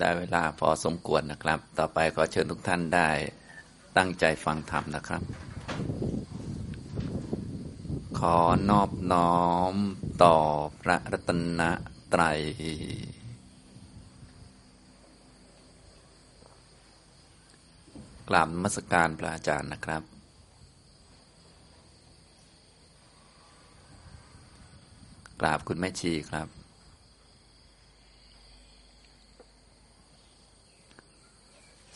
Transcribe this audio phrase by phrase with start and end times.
[0.00, 3.08] ได้เวลาพอสมควรนะครับ ต่อไปขอเชิญทุกท่านได้
[3.96, 5.22] ตั้งใจฟังธรรมนะครับ
[8.18, 8.36] ขอ
[8.70, 9.42] นอบน้อ
[9.72, 9.74] ม
[10.24, 10.36] ต่อ
[10.82, 11.62] พระรัตน
[12.12, 12.38] ตรัย
[18.28, 20.02] กราบมัสการพระอาจารย์นะครับ
[25.40, 26.57] กราบคุณแม่ชีครับ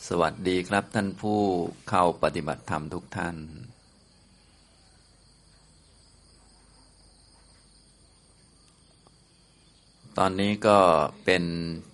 [0.09, 1.41] สวัสดีครับท่านผู้
[1.89, 3.35] เข้าปฏิบัติธรรมทุกท่าน
[10.17, 10.79] ตอนนี้ก็
[11.25, 11.43] เป็น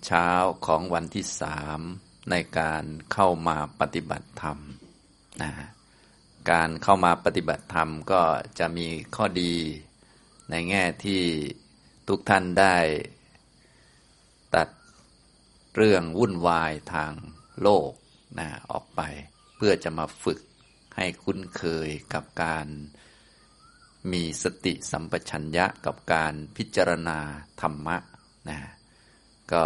[0.06, 0.28] เช้า
[0.66, 1.80] ของวันที่สาม
[2.30, 4.58] ในการเข้ามาปฏิบัติธรรม
[5.42, 5.52] นะ
[6.50, 8.22] การเข้ามาปฏิบัติธรรมก็
[8.58, 9.54] จะมีข้อดี
[10.50, 11.22] ในแง่ที่
[12.08, 12.76] ทุกท่านได้
[14.54, 14.68] ตัด
[15.76, 17.12] เรื่องวุ่นวายทาง
[17.64, 17.90] โลก
[18.38, 19.00] นะออกไป
[19.56, 20.40] เพื่อจะมาฝึก
[20.96, 22.66] ให้คุ้นเคยกับการ
[24.12, 27.18] มีสติสัมปชัญญะกับการพิจารณา
[27.60, 27.96] ธรรมะ
[28.48, 28.58] นะ
[29.52, 29.64] ก็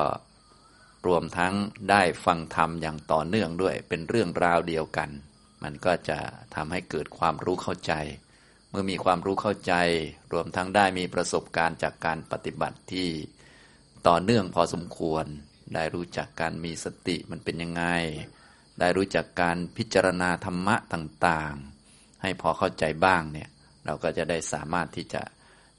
[1.07, 1.55] รวมทั้ง
[1.91, 5.11] ได้ฟังธรรมอย่างต่อเนื่องด้วย เป็นเรื่องราวเดียวกัน
[5.63, 6.19] มันก็จะ
[6.55, 7.93] ทำให้เกิดความรู้เข้าใจ
[8.71, 9.75] เมื่อมีความรู้เข้าใจ
[10.33, 13.09] รวมทั้งได้มีประสบการณ์จากการปฏิบัติที่
[14.09, 15.25] ต่อเนื่องพอสมควร
[15.75, 17.85] ได้รู้จักการมีสติมันเป็นยังไง
[18.81, 23.49] ได้รู้จักการพิจารณาธรรมะต่างๆ ให้พอเข้าใจบ้างเนี่ย
[23.87, 25.23] เราก็จะได้สามารถที่จะ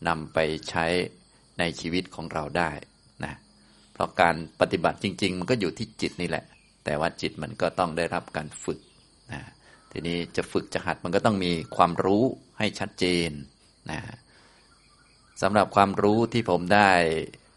[0.08, 0.38] นำไป
[0.70, 0.86] ใช้
[1.60, 2.72] ในชีวิตของเราได้
[3.26, 3.34] นะ
[3.94, 6.46] เพราะการปฏิบัติจริง ๆ มันก็อยู่ที่จิตนี่แหละ
[6.86, 8.80] แต่ว่าจิตมันก็ต้องได้รับการฝึก
[9.34, 9.42] นะ
[9.92, 12.24] ทีนี้จะฝึกจะหัดมันก็ต้องมีความรู้
[12.60, 13.32] ให้ชัดเจน
[13.92, 14.00] นะ
[15.42, 16.92] สำหรับความรู้ที่ผมได้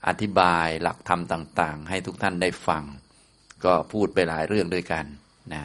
[0.08, 2.84] อธิบายหลักธรรมต่าง ๆ ให้ทุกท่านได้ฟัง
[3.64, 5.04] ก็พูดไปหลายเรื่องด้วยกัน
[5.54, 5.64] นะ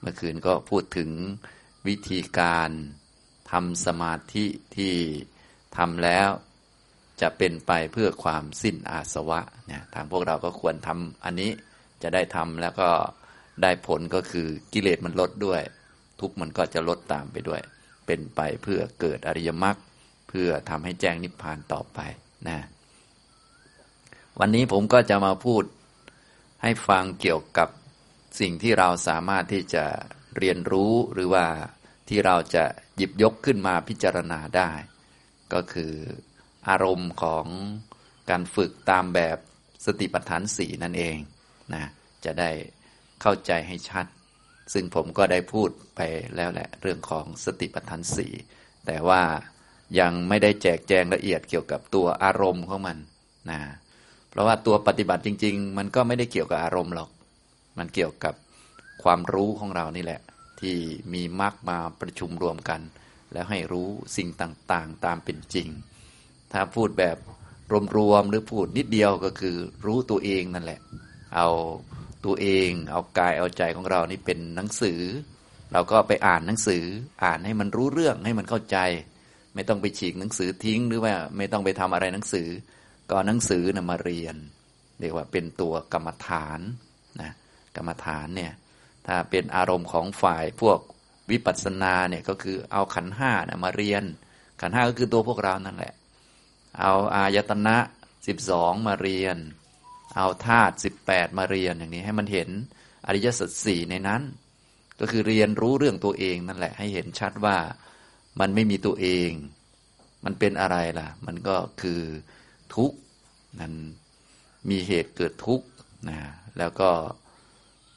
[0.00, 1.10] เมื่อคืนก็พูดถึง
[1.86, 2.70] วิธีการ
[3.50, 4.44] ทำสมาธิ
[4.76, 4.94] ที่
[5.76, 6.28] ทำแล้ว
[7.20, 9.40] จะเป็นไปเพื่อความสิ้นอาสวะ
[9.70, 11.50] นี่ยทางพวกเราก็ควรทำอันนี้
[12.02, 12.90] จะได้ทำแล้วก็
[13.62, 15.60] ได้ผลก็คือกิเลสมันลดด้วย
[16.20, 17.60] ทุกมันก็จะลดตามไปด้วย
[18.06, 19.76] เป็นไปเพื่อเกิดอริยมรรค
[20.28, 21.98] เพื่อทำให้แจ้งนิพพานต่อไป
[22.48, 22.58] นะ
[24.40, 25.62] วันนี้ผมก็จะมาพูด
[26.62, 27.68] ให้ฟังเกี่ยวกับ
[28.40, 29.84] สิ่งที่เราสามารถที่จะ
[30.38, 31.46] เรียนรู้หรือว่า
[32.08, 32.64] ที่เราจะ
[32.96, 34.70] หยิบยกขึ้นมาพิจารณาได้
[35.52, 35.94] ก็คือ
[36.68, 37.46] อารมณ์ของ
[38.30, 39.38] การฝึกตามแบบ
[39.86, 41.16] สติปัฏฐานสี่นั่นเอง
[41.74, 41.84] นะ
[42.24, 42.50] จะได้
[43.20, 44.06] เข้าใจให้ชัด
[44.72, 46.00] ซึ่งผมก็ได้พูดไป
[46.36, 48.32] แล้วแหละเรื่องของสติปัฏฐานสี่
[48.86, 49.22] แต่ว่า
[50.00, 52.98] ยังไม่ได้แจกแจงละเอียดเกี่ยวกับตัวอารมณ์ของมัน
[53.50, 53.60] นะ
[54.30, 57.10] เพราะว่าตัวปฏิบัติจริง ๆ มันก็ไม่ได้เกี่ยวกับอารมณ์หรอก
[57.78, 58.34] มันเกี่ยวกับ
[59.02, 60.20] ความรู้ของเรานี่แหละ
[60.60, 60.76] ที่
[61.12, 62.80] มีมรรคมาประชุมรวมกัน
[63.32, 65.68] แล้วให้รู้สิ่งต่างๆ ตามเป็นจริง
[66.52, 67.16] ถ้าพูดแบบ
[67.96, 70.80] รวมๆหรือพูดนิดเดียวก็คือรู้ตัวเองนั่นแหละ
[71.36, 71.48] เอา
[72.24, 75.00] ตัวเองเอากายเอาใจของเรานี่เป็นหนังสือ
[75.72, 76.84] เราก็ไปอ่านหนังสือ
[77.24, 78.78] อ่านให้มันรู้เรื่องให้มันเข้าใจ
[79.54, 82.48] ไม่ต้องไปฉีกหนังสือทิ้ง หรือว่าไม่ต้องไปทำอะไรหนังสือ
[83.10, 84.36] ก็หนังสือนะมาเรียน
[85.00, 86.60] เรียกว่าเป็นตัวกรรมฐาน
[87.22, 87.32] นะ
[87.76, 88.52] กรรมฐานเนี่ย
[89.06, 90.78] ถ้าเป็นอารมณ์ของฝ่ายพวก
[91.30, 94.04] วิปัสสนาเนี่ยก็คือเอาขันห้านะมาเรียน
[94.60, 95.94] ขันห้าก็คือตัวพวกเรานั่นแหละ
[96.80, 97.76] เอาอายตนะ
[98.26, 99.36] สิบสองมาเรียน
[100.16, 102.48] เอาธาตุสิบแปดมาเรียนอย่างนี้ให้มันเห็น
[103.06, 104.22] อริยสัจสี่ในนั้น
[105.00, 107.56] ก็คือเรียนรู้เรื่องตัวเองนั่นแหละ ให้เห็นชัดว่า
[108.40, 109.30] มันไม่มีตัวเอง
[110.24, 112.00] มันเป็นอะไรล่ะ มันก็คือ
[112.74, 112.96] ทุกข์
[113.60, 113.74] นั้น
[114.70, 115.66] มีเหตุเกิดทุกข์
[116.08, 116.18] นะ
[116.58, 116.90] แล้วก็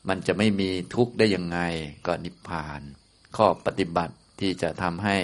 [0.09, 1.59] มันจะไม่มีทุกข์ได้ยังไง
[2.06, 2.81] ก็นิพพาน
[3.38, 5.18] ข้อปฏิบัติที่จะทำให้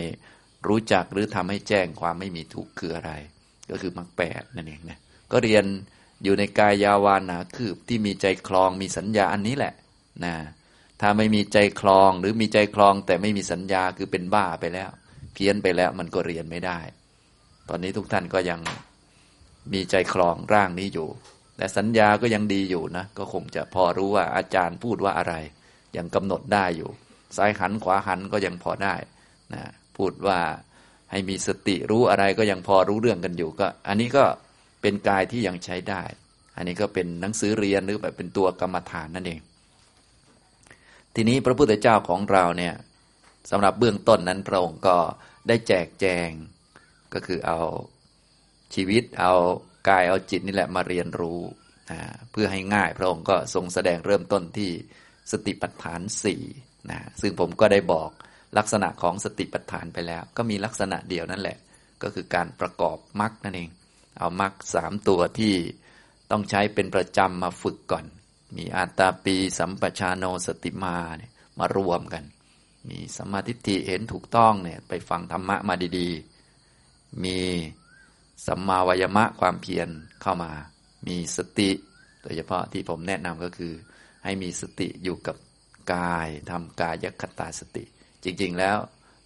[0.68, 3.12] รู้จักหรือทำให้แจ้งความไม่มีทุกข์คืออะไร
[3.70, 5.00] ก็คือมรรคแปดนั่นเองนะ
[5.32, 5.66] ก็เรียน
[6.24, 9.74] อยู่ในกายยาวานาคืบที่มีใจคลองมีสัญญาอันนี้แหละ
[10.26, 10.36] นะ
[11.02, 14.90] ถ้าไม่มีใจคลองหรือมีใจคลองแต่ไม่มีสัญญาคือเป็นบ้าไปแล้ว
[15.34, 16.80] เพี้ยนไปแล้วมันก็เรียนไม่ได้
[17.70, 18.60] ตอนนี้ทุกท่านก็ยัง
[19.74, 21.10] มีใจคลองร่างนี้อยู่
[21.58, 25.34] แต่สัญญาก็ยังดีอยู่นะ ก็คงจะพอรู้ว่าอาจารย์พูดว่าอะไร
[25.98, 26.90] ยังกำหนดได้อยู่
[27.38, 28.96] ซ้ายหันขวาหันก็ยังพอได้
[29.54, 29.64] นะ
[29.98, 30.40] พูดว่า
[31.12, 34.24] ให้มีสติรู้อะไรก็ยังพอรู้เรื่องกันอยู่ก็ อันนี้ก็
[34.82, 36.04] เป็นกายที่ยังใช้ได้
[36.56, 39.40] อันนี้ก็เป็นหนังสือเรียนหรือแบบเป็นตัวกรรมฐานนั่นเอง
[41.16, 42.74] ทีนี้พระพุทธเจ้าของเราเนี่ย
[43.52, 44.98] สำหรับเบื้องต้นนั้นพระองค์ก็
[45.48, 46.30] ได้แจกแจง
[47.14, 47.60] ก็คือเอา
[48.76, 49.34] ชีวิตเอา
[49.90, 51.42] กายเอาจิตนี่แหละมาเรียนรู้
[51.92, 52.00] นะ
[52.32, 54.72] เพื่อให้ง่ายพระองค์ก็ทรงแสดงเริ่มต้นที่
[55.32, 56.42] สติปัฏฐานสี่
[56.92, 58.10] นะซึ่งผมก็ได้บอก
[58.58, 61.58] ลักษณะของสติปัฏฐานไปแล้ว ก็มีลักษณะเดียวนั่นแหละ
[62.02, 63.70] ก็คือการประกอบมรรคนั่นเอง
[64.20, 65.56] เอามรรคสามตัวที่
[66.32, 68.06] ต้องใช้เป็นประจำมาฝึกก่อน
[68.58, 72.24] มีอาตาปีสัมปชาโนสติมาเนี่ยมารวมกัน
[72.90, 77.40] มีสมาธิิเห็นถูกต้องเนี่ยไปฟังธรรมะมาดีๆ มี
[78.48, 79.90] สัมมาวายมะความเพียร
[80.22, 80.52] เข้ามา
[81.08, 81.72] มีสติ
[82.24, 83.74] โดยเฉพาะที่ผมแนะนำก็คือ
[84.24, 85.36] ให้มีสติอยู่กับ
[85.94, 87.84] กายทำกายคตาสติ
[88.24, 88.78] จริง ๆ แล้ว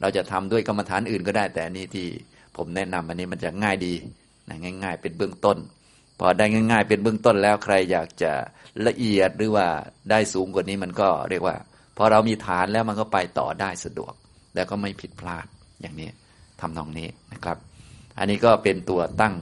[0.01, 2.07] เราจะทำด้วยกรรมฐานอื่นก็ได้ แต่นี่ที่
[2.57, 3.93] ผมแนะนำอันนี้มันจะง่ายดี
[4.49, 5.57] นะง่าย ๆ เป็นเบื้องต้น
[6.19, 8.33] พอได้ง่าย ๆ เป็นเบื้องต้นแล้วใครอยากจะ
[8.87, 9.67] ละเอียดหรือว่า
[10.09, 11.55] ได้สูงกว่านี้มันก็เรียกว่า
[11.97, 14.13] พอเรามีฐานแล้วมันก็ไปต่อได้สะดวก
[14.55, 15.45] แล้วก็ไม่ผิดพลาด
[15.81, 16.09] อย่างนี้
[16.61, 17.57] ทำนองนี้นะครับ
[18.17, 19.35] อันนี้ก็เป็นตัวตั้ง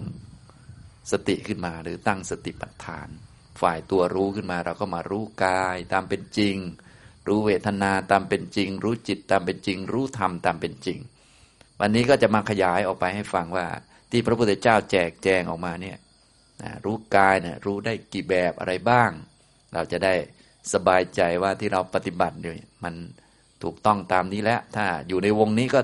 [1.12, 3.07] สติขึ้นมา หรือตั้งสติปัฏฐาน
[3.62, 6.57] ฝ่ายตัวรู้ขึ้นมาเราก็มารู้กายตามเป็นจริง
[7.27, 11.00] รู้เวทนาตามเป็นจริง รู้จิตตามเป็นจริง รู้ธรรมตามเป็นจริง
[11.80, 13.66] วันนี้ก็จะมาขยายออกไปให้ฟังว่า
[14.12, 15.98] ที่พระพุทธเจ้าแจกแจงออกมาเนี่ย
[16.86, 19.12] รู้กายเนี่ยรู้ได้กี่แบบอะไรบ้าง
[19.74, 20.13] เราจะได้
[20.74, 22.94] สบายใจว่าที่เราปฏิบัติเนี่ยมัน
[23.63, 25.80] ถูกต้องตามนี้แล้ว ถ้าอยู่ในวงนี้ก็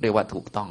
[0.00, 0.70] เรียกว่าถูกต้อง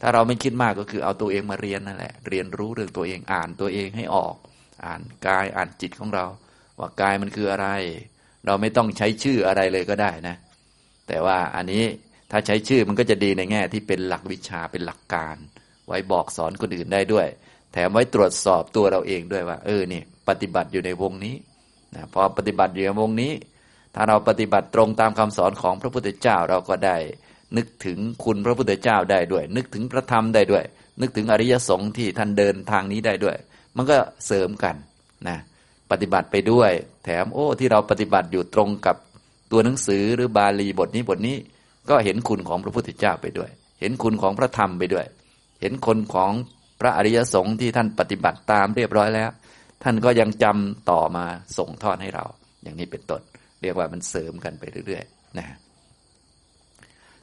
[0.00, 4.34] ถ้าเราไม่คิดมากก็คือเอาตัวเองมาเรียนนั่นแหละ เรียนรู้เรื่องตัวเองอ่านตัวเองให้ออก
[4.84, 6.26] อ่านกายอ่านจิตของเรา
[6.78, 7.68] ว่ากายมันคืออะไร
[8.46, 10.36] เราไม่ต้องใช้ชื่ออะไรเลยก็ได้นะ
[11.08, 11.84] แต่ว่าอันนี้
[12.30, 15.36] ถ้าใช้ชื่อมันก็จะดีในแง่ที่เป็นหลักวิชาเป็นหลักการ
[15.86, 17.26] ไว้บอกสอนคนอื่นได้ด้วย
[17.72, 21.36] แถมไว้ตรวจสอบตัวเราเองด้วยว่า เออเนี่ยปฏิบัติอยู่ในวงนี้
[21.94, 23.32] นะพอปฏิบัติอยู่ในวงนี้
[23.94, 26.96] ถ้าเราปฏิบัติตรงตามคำสอนของพระพุทธเจ้าเราก็ได้
[27.56, 30.64] นึกถึงคุณพระพุทธเจ้าได้ด้วย นึกถึงพระธรรมได้ด้วย
[31.00, 33.36] นึกถึงอริยสงฆ์ที่ท่านเดินทางนี้ได้ด้วย
[33.76, 34.76] มันก็เสริมกัน
[35.28, 35.38] นะ
[35.90, 36.72] ปฏิบัติไปด้วย
[37.04, 38.96] แถมโอ้ที่เราปฏิบัติอยู่ตรงกับ
[39.50, 41.36] ตัวหนังสือหรือบาลีบทนี้บทนี้
[41.88, 43.50] ก็เห็นคุณของพระพุทธเจ้าไปด้วย
[43.80, 45.06] เห็นคุณของพระธรรมไปด้วย
[45.60, 46.32] เห็นคนของ
[46.80, 49.30] พระอริยสงฆ์ที่ท่านปฏิบัติตามเรียบร้อยแล้ว
[49.82, 51.24] ท่านก็ยังจำต่อมา
[51.58, 52.24] ส่งทอดให้เรา
[52.62, 53.22] อย่างนี้เป็นต้น
[53.62, 55.46] เรียกว่ามันเสริมกันไปเรื่อยๆนะ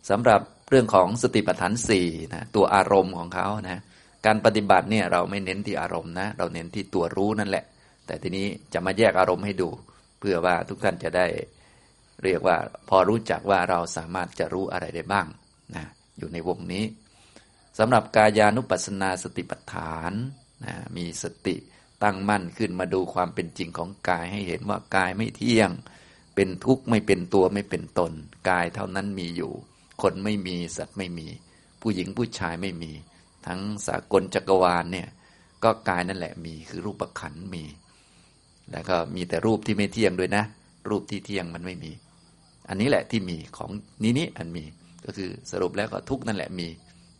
[0.09, 3.81] สำหรับเรื่องของสติปัฏฐานสี่นะตัวอารมณ์ของเขานะ
[4.25, 7.65] การปฏิบัติเนี่ยเราไม่เน้นที่อารมณ์นะเราเน้นที่ตัวรู้นั่นแหละ
[8.05, 9.69] แต่ทีนี้จะมาแยกอารมณ์ให้ดู
[10.19, 11.27] เพื่อว่าทุกท่านจะได้
[12.23, 12.57] เรียกว่า
[12.89, 15.27] พอรู้จักว่าเราสามารถจะรู้อะไรได้บ้าง
[15.75, 15.83] นะ
[16.17, 16.85] อยู่ในวงนี้
[17.79, 20.13] สำหรับกายานุปัสสนาสติปัฏฐาน
[20.65, 21.55] นะมีสติ
[22.03, 25.69] ตั้งมั่นขึ้นมาดูความเป็นจริงของกายให้เห็นว่ากายไม่เที่ยง
[26.35, 28.11] เป็นทุกข์ไม่เป็นตัวไม่เป็นตน
[28.49, 29.53] กายเท่านั้นมีอยู่
[30.01, 31.27] คนไม่มีสัตว์ไม่มี
[31.81, 32.91] ผู้หญิงผู้ชายไม่มี
[33.47, 35.07] ทั้งสากลจักรวาลเนี่ย
[35.63, 37.63] ก็กายนั่นแหละมีคือรูปขันมี
[38.71, 40.43] แล้วก็มีแต่รูปที่ไม่เที่ยงด้วยนะ
[40.89, 41.91] รูปที่เที่ยงมันไม่มี
[42.69, 43.71] อันนี้แหละที่มีของ
[44.03, 44.63] นี้นี้อันมี
[45.05, 46.67] ก็คือสรุปแล้วก็ทุกนั่นแหละมี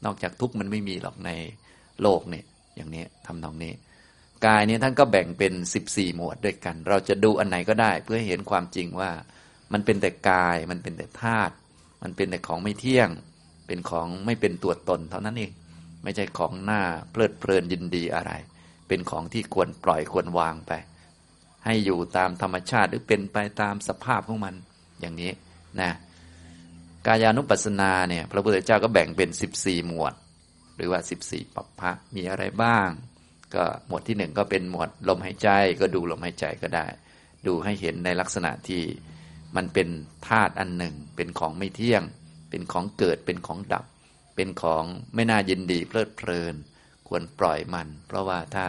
[0.05, 1.29] นอกจากทุกมันไม่มีหรอกใน
[2.01, 2.45] โลกเนี่ย
[2.75, 3.73] อย่างนี้ทำนองนี้
[4.45, 9.11] กายนี้ท่านก็แบ่งเป็นสิบสี่หมวดด้วยกัน เราจะดูอันไหนก็ได้ เพื่อเห็นความจริงว่า
[9.73, 11.53] มันเป็นแต่กายมันเป็นแต่ธาตุ
[12.01, 13.09] มันเป็นแต่ของไม่เที่ยง
[13.67, 15.51] เป็นของไม่เป็นตัวตน เท่านั้นเอง
[16.03, 18.31] ไม่ใช่ของหน้าเพลิดเพลินยินดีอะไร
[18.87, 20.71] เป็นของที่ควรปล่อยควรวางไป
[21.65, 24.55] ให้อยู่ตามธรรมชาติหรือเป็นไปตามสภาพของมัน
[24.99, 25.31] อย่างนี้
[25.81, 25.91] นะ
[27.07, 30.13] กายานุปัสสนาเนี่ย พระพุทธเจ้าก็แบ่งเป็นสิบสี่หมวด
[30.75, 32.89] หรือว่าสิบสี่ปัปพะมีอะไรบ้าง
[33.55, 36.85] ก็หมวดที่หนึ่งก็เป็นหมวดลมหายใจ ก็ดูลมหายใจก็ได้
[37.47, 38.81] ดูให้เห็นในลักษณะที่
[39.55, 39.87] มันเป็น
[40.27, 42.03] ธาตุอันหนึ่ง เป็นของไม่เที่ยง
[42.49, 43.85] เป็นของเกิดเป็นของดับ
[44.35, 44.83] เป็นของ
[45.15, 46.55] ไม่น่ายินดีเพลิดเพลิน
[47.07, 48.65] ควรปล่อยมัน เพราะว่าถ้า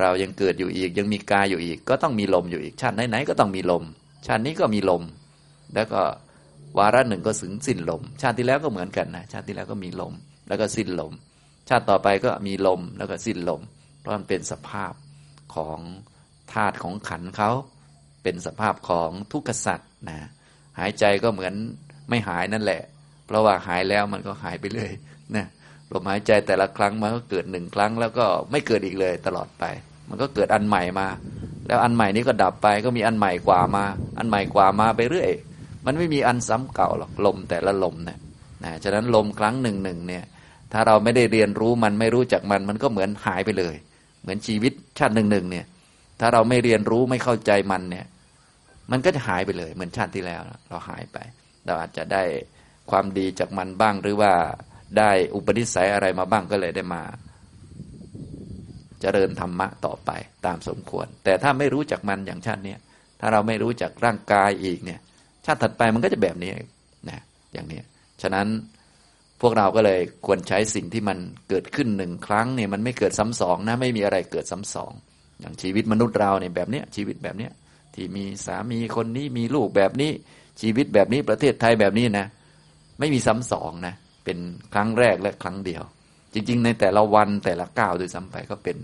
[0.00, 3.84] เรายังเกิดอยู่อีกยังมีกายอยู่อีก ก็ต้องมีลมอยู่อีกชาติไหนๆก็ต้องมีลม
[4.26, 5.02] ชาตินี้ก็มีลม
[5.74, 6.02] แล้วก็
[6.78, 10.12] วาระหนึ่งก็ถึงสิ้นลม ชาติที่แล้วก็เหมือนกันนะชาติที่แล้วก็มีลม
[10.48, 11.12] แล้วก็สิ้นลม
[11.68, 13.60] ชาติต่อไปก็มีลมแล้วก็สิ้นลม
[14.06, 14.92] พราะมันเป็นสภาพ
[15.54, 15.78] ของ
[16.52, 17.50] ธาตุของขันเขา
[18.26, 20.18] เป็นสภาพของทุกขสัตว์นะ
[20.78, 21.54] หายใจก็เหมือน
[22.08, 22.82] ไม่หายนั่นแหละ
[23.26, 24.90] เพราะว่าหายแล้วมันก็หายไปเลย
[25.36, 25.46] นะ
[25.92, 29.64] ลมหายใจแต่ละครั้งมันก็เกิดหนึ่งครั้ง แล้วก็ไม่เกิดอีกเลยตลอดไป
[30.08, 31.08] มันก็เกิดอันใหม่มา
[31.66, 33.84] แล้วอันใหม่นี้ก็ดับไปก็มีอันใหม่กว่ามา
[34.18, 35.30] อันใหม่กว่ามาไปเรื่อย
[35.86, 38.18] มันไม่มีอันซ้ำเก่าหรอกลมแต่ละลมเนี่ย
[38.64, 40.24] นะฉะนั้นลมครั้งหนึ่งหนึ่งเนี่ย
[40.72, 43.74] ถ้าเราไม่ได้เรียนรู้มันไม่รู้จักมัน มันก็เหมือนหายไปเลย
[44.22, 45.66] เหมือนชีวิตชาติหนึ่งหนึ่งเนี่ย
[46.20, 48.06] ถ้าเราไม่เรียนรู้ไม่เข้าใจมันเนี่ย
[48.90, 51.18] มันก็จะหายไปเลย เหมือนชาติที่แล้ว เราหายไป
[51.66, 52.22] เราอาจจะได้
[52.90, 54.32] ความดีจากมันบ้างหรือว่า
[54.98, 57.02] ได้อุปนิสัยอะไรมาบ้างก็เลยได้มา
[59.00, 60.10] เจริญธรรมะต่อไป
[60.46, 62.78] ตามสมควร แต่ถ้าไม่รู้จักมันอย่างชาติเนี้ย
[63.20, 65.00] ถ้าเราไม่รู้จักร่างกายอีกเนี่ย
[65.46, 66.52] ชาติถัดไปมันก็จะแบบนี้
[67.08, 67.20] นะ
[67.52, 67.80] อย่างนี้
[68.22, 68.46] ฉะนั้น
[69.40, 74.92] พวกเราก็เลยควรใช้สิ่งที่มันเกิดขึ้นหนึ่งครั้งเนี่ยมันไม่เกิดซ้ำสองนะไม่มีอะไรเกิดซ้ำสอง
[75.40, 77.52] อย่างชีวิตมนุษย์เราเนี่ยแบบเนี้ยชีวิตแบบเนี้ย
[77.96, 80.12] ที่มีสามีคนนี้มีลูกแบบนี้
[80.60, 82.26] ชีวิตแบบนี้ประเทศไทยแบบนี้นะ
[82.98, 84.38] ไม่มีซ้ำสองนะ เป็น
[84.74, 85.82] ครั้งแรกและครั้งเดียว
[86.34, 88.76] จริง ๆ ในแต่ละวันแต่ละก้าวโดยซ้ำไปก็เป็น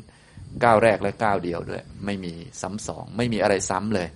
[0.64, 4.08] ก้าวแรกและก้าวเดียวด้วย ไม่มีซ้ำสอง ไม่มีอะไรซ้ำเลย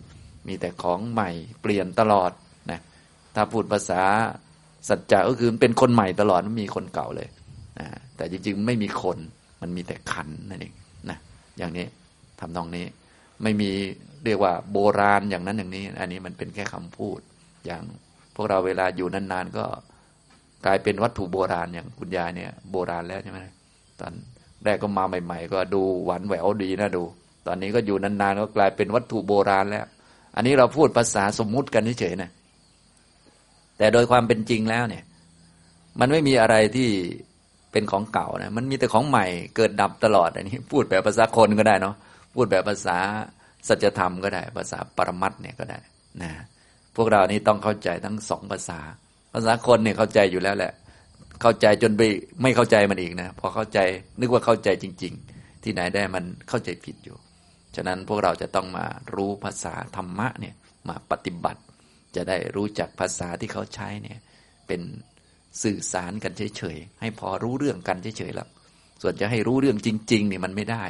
[0.49, 1.31] มีแต่ของใหม่
[1.63, 2.31] เปลี่ยนตลอด
[2.71, 2.81] นะ
[3.35, 4.03] ถ้าพูดภาษา
[4.89, 7.29] สัจจะก็คือเป็นคนใหม่ตลอดไม่มีคนเก่าเลย
[7.79, 7.87] นะ
[8.17, 9.19] แต่จริง ๆ ไม่มีคน
[9.61, 10.75] มันมีแต่ขันนั่นเอง
[11.11, 11.19] นะ
[11.59, 11.87] อย่างนี้
[12.41, 12.85] ทำนองนี้
[13.43, 13.71] ไม่มี
[14.27, 17.19] เรียกว่าโบราณอย่างนั้นอย่างนี้ อันนี้มันเป็นแค่คำพูด
[17.67, 17.83] อย่าง
[18.35, 19.65] พวกเราเวลาอยู่นานๆก็
[20.67, 23.41] กลายเป็นวัตถุโบราณอย่างคุณยายเนี่ย โบราณแล้วใช่ไหม
[24.01, 24.13] ตอน
[24.65, 27.03] แรกก็มาใหม่ ๆ ก็ดูหวานแหววดีนะดู
[27.47, 29.87] ตอนนี้ก็อยู่นานๆก็กลายเป็นวัตถุโบราณแล้ว
[30.37, 32.31] อันนี้เราพูดภาษาสมมุติกันเฉยๆนะ
[33.79, 35.05] แต่โดยความเป็นจริงแล้วเนี่ย
[36.01, 36.89] มันไม่มีอะไรที่
[37.73, 41.95] เป็นของเก่านะมันมีแต่ของใหม่เกิดดับตลอดอันนี้ พูดแบบภาษาคนก็ได้เนาะ
[42.35, 42.99] พูดแบบภาษา
[43.69, 45.79] สัจธรรมก็ได้ ภาษาปรมัตเนี่ยก็ได้
[46.23, 46.31] นะ
[46.97, 48.81] พวกเรานี่ต้องเข้าใจทั้งสองภาษา
[49.35, 50.73] ภาษาคนเนี่ยเข้าใจอยู่แล้วแหละ
[51.43, 52.03] เข้าใจจนไป
[52.43, 53.79] ไม่เข้าใจมันอีกนะพอเข้าใจ
[54.21, 57.17] นึกว่าเข้าใจจริง ๆ ที่ไหนได้มันเข้าใจผิดอยู่
[57.77, 60.55] ฉะนั้นพวกเราจะต้องมารู้ภาษาธรรมะเนี่ย
[60.89, 61.61] มาปฏิบัติ
[62.17, 64.19] จะได้รู้จักภาษาที่เขาใช้เนี่ย
[64.67, 64.81] เป็น
[65.63, 68.49] สื่อสารกันเฉยๆให้พอรู้เรื่องกันเฉยๆแล้ว
[69.03, 70.85] ส่วนจะให้รู้เรื่องจริงๆเนี่ยมันไม่ได้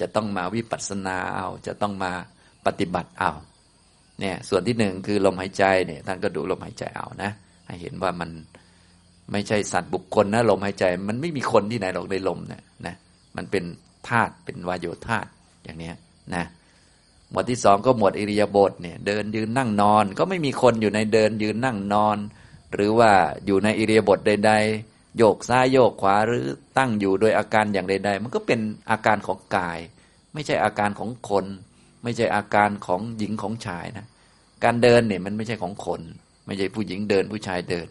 [0.00, 2.12] จะต้องมาวิปัสสนาเอาจะต้องมา
[2.66, 3.32] ปฏิบัติเอา
[4.20, 7.30] เนี่ยส่วนที่หนึ่งคือลมหายใจเนี่ยท่านก็ดูลมหายใจเอานะ
[7.66, 8.30] ให้เห็นว่ามัน
[9.32, 12.94] ไม่ใช่สัตว์บุคคลนะลมหายใจ มันไม่มีคนที่ไหนหรอกในลมเนี่ยนะ
[13.36, 13.64] มันเป็น
[14.08, 15.28] ธาตุเป็นวายโยธาตุ
[15.64, 15.92] อย่างนี้
[16.34, 16.44] นะ
[17.30, 22.16] หมวดที่สองก็หมวดอิริยาบถเนี่ยเดินยืนนั่งนอน ก็ไม่มีคนอยู่ในเดินยืนนั่งนอน
[22.72, 23.10] หรือว่า
[23.46, 26.44] อยู่ในอิริยาบถใดๆ โยกซ้ายโยกขวาหรือ
[26.78, 29.78] ตั้งอยู่โดยอาการอย่างใดๆ มันก็เป็นอาการของกาย
[30.34, 31.44] ไม่ใช่อาการของคน
[32.02, 34.06] ไม่ใช่อาการของหญิงของชายนะ
[34.64, 36.00] การเดินเนี่ยมันไม่ใช่ของคน
[36.46, 37.86] ไม่ใช่ผู้หญิงเดินผู้ชายเดิน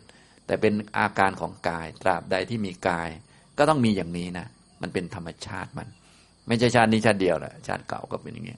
[0.46, 3.10] แต่เป็นอาการของกาย ตราบใดที่มีกาย
[3.58, 4.48] ก็ต้องมีอย่างนี้นะ
[4.82, 5.88] มันเป็นธรรมชาติมัน
[6.48, 8.58] ไม่ใช่ชาตินี้ชาติเดียวแหละชาติเก่าก็เป็นอย่างนี้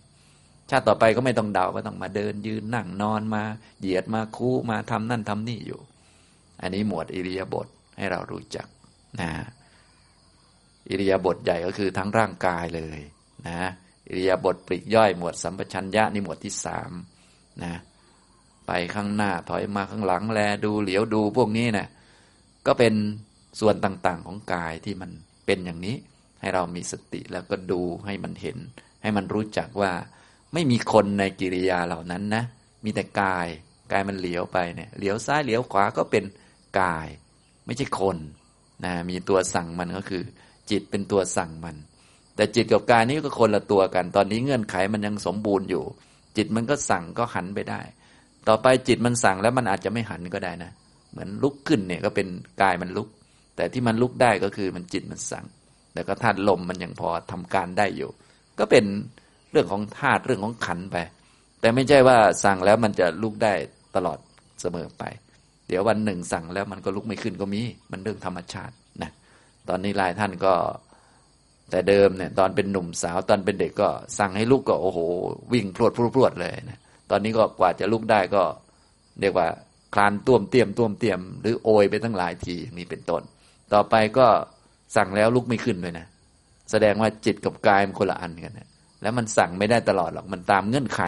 [0.70, 3.44] ชาติต่อไปก็ไม่ต้องเดาก็ต้องมาเดินยืนนั่งนอนมา
[3.80, 5.82] เหยียดมาคู่มาทำนั่นทำนี่อยู่
[6.62, 7.68] อันนี้หมวดอิริยาบถ
[7.98, 8.68] ให้เรารู้จัก
[9.22, 9.32] นะ
[10.90, 13.00] อิริยาบถใหญ่ก็คือทั้งร่างกายเลย
[13.48, 13.60] นะ
[14.08, 16.92] อิริยาบถปริกย่อยหมวดสัมปชัญญะนี่หมวดที่สาม
[17.64, 17.74] นะ
[18.68, 21.88] ไปข้างหน้าถอยมาข้างหลังแลดูเหลียวดูพวกนี้นะ
[22.68, 22.94] ก็เป็น
[23.60, 25.12] ส่วนต่างๆของกายที่มัน
[25.46, 25.96] เป็นอย่างนี้
[26.42, 28.58] ให้เรามีสติแล้วก็ดูให้มันเห็น
[29.02, 29.92] ให้มันรู้จักว่า
[30.54, 32.44] ไม่มีคนในกิริยาเหล่านั้นนะ
[32.84, 33.48] มีแต่กาย
[33.92, 36.24] กายมันเหลียวไปเนี่ยเหลียวซ้ายเหลียวขวาก็เป็น
[36.82, 37.08] กาย
[37.66, 38.18] ไม่ใช่คน
[38.86, 40.24] นะมีตัวสั่งมันก็คือ
[40.70, 41.76] จิตเป็นตัวสั่งมัน
[42.36, 45.84] แต่จิตกับกายนี้ก็คนละตัวกัน ตอนนี้เงื่อนไขมันยังสมบูรณ์อยู่
[46.38, 47.82] จิตมันก็สั่งก็หันไปได้
[48.48, 50.72] ต่อไปจิตมันสั่งแล้วมันอาจจะไม่หันก็ได้นะ
[51.12, 52.28] เหมือนลุกขึ้นเนี่ยก็เป็น
[52.62, 53.08] กายมันลุก
[53.56, 55.46] แต่ที่มันลุกได้ก็คือมันจิตมันสั่ง
[55.94, 58.10] แต่ก็ธาตุลมมันยังพอทำการได้อยู่
[58.60, 58.86] ก็เป็น
[59.52, 60.98] เรื่องของธาตุเรื่องของขันไป
[61.62, 63.54] แต่ไม่ใช่ว่าสั่งแล้วมันจะลุกได้
[63.96, 64.18] ตลอด
[64.62, 65.04] เสมอไป
[65.68, 69.12] เดี๋ยววันหนึ่งสั่งแล้วมันก็ลุกไม่ขึ้นก็มี มันเรื่องธรรมชาตินะ
[69.70, 70.54] ตอนนี้หลายท่านก็
[71.72, 73.88] แต่เดิมเนี่ย ตอนเป็นหนุ่มสาวตอนเป็นเด็กก็
[74.20, 75.00] สั่งให้ลุกก็โอ้โห
[75.54, 76.80] วิ่งพรวดพรวดเลยนะ
[77.12, 78.44] ตอนนี้ก็กว่าจะลุกได้ก็
[79.20, 79.48] เรียกว่า
[79.94, 83.22] คลานต้วมเตียมต้วมเตียม หรือโอยไปทั้งหลายทีนี้เป็นต้น
[83.74, 84.28] ต่อไปก็
[84.96, 86.06] สั่งแล้วลุกไม่ขึ้นเลยนะ
[86.72, 88.68] แสดงว่าจิตกับกายมันคนละอันกันนะ
[89.02, 91.02] แล้วมันสั่งไม่ได้ตลอดหรอกมันตามเงื่อนไข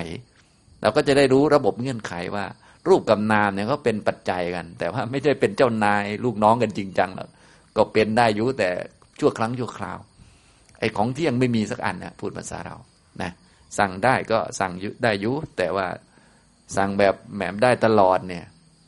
[0.81, 2.45] เราก็จะได้รู้ระบบเงื่อนไขว่า
[2.87, 7.29] รูปกับนามเนี่ยก็เป็นปัจจัยกัน แต่ว่าไม่ใช่เป็นเจ้านายลูกน้องกันจริงจังหรอก
[7.77, 8.69] ก็เป็นได้อยู่แต่
[9.19, 9.97] ชั่วครั้งชั่วคราว
[10.79, 12.75] ไอ้ของที่ยังไม่มีสักอันนะพูดภาษาเรา
[13.21, 13.31] นะ
[13.77, 14.71] สั่งได้ก็สั่ง
[15.03, 15.87] ได้ยุแต่ว่า
[16.75, 18.45] สั่งแบบแหมมได้ตลอดเนี่ย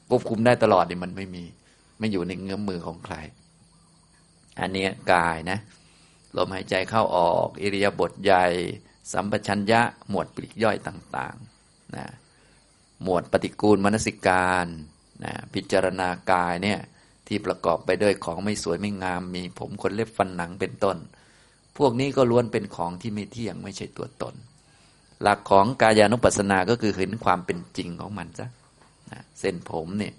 [0.09, 1.43] ควบคุมได้ตลอดเนี่ยมันไม่มี
[1.99, 3.15] ไม่อยู่ในเงื้อมมือของใคร
[4.59, 5.59] อันนี้กายนะ
[6.37, 8.45] ลมหายใจเข้าออก อิริยาบถใหญ่
[9.13, 12.05] สัมปชัญญะหมวดปลีกย่อยต่างๆนะ
[13.03, 14.67] หมวดปฏิกูลมนสิการ
[15.23, 16.79] นะพิจารณากายเนี่ย
[17.27, 20.97] ที่ประกอบไปด้วยของไม่สวยไม่งาม มีผมขนเล็บฟันหนังเป็นต้น
[21.77, 24.35] พวกนี้ก็ล้วนเป็นของที่ไม่เที่ยงไม่ใช่ตัวตน
[25.21, 28.47] หลักของกายานุปัสสนาก็คือเห็นความเป็นจริงของมันซะ
[29.11, 30.13] นะเส้นผมเนี่ย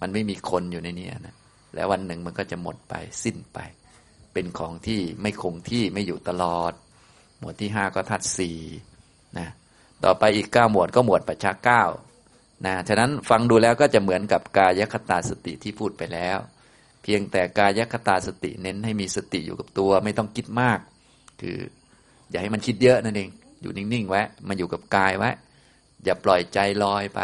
[0.00, 1.34] มันไม่มีคนอยู่ในนี้นะ
[1.74, 2.94] แล้ววันหนึ่งมันก็จะหมดไป
[3.24, 3.58] สิ้นไป
[4.32, 6.72] เป็นของที่ไม่คงที่ไม่อยู่ตลอด
[7.38, 8.58] หมวดที่ห้าก็ธาตุสี่
[9.38, 9.48] นะ
[10.04, 11.82] ต่อไปอีกเก้าหมวดก็หมวดปัจฉาเก้า
[12.66, 16.38] นะฉะนั้นฟังดูแล้วก็จะเหมือนกับกายคตาสติที่พูดไปแล้ว
[17.02, 20.78] เพียงแต่กายคตาสติเน้นให้มีสติอยู่กับตัวไม่ต้องคิดมาก
[21.40, 21.58] คือ
[22.30, 23.30] อย่าให้มันคิดเยอะนั่นเอง
[23.62, 25.30] อยู่นิ่งๆไว้มันอยู่กับกายไว้
[26.04, 27.20] อย่าปล่อยใจลอยไป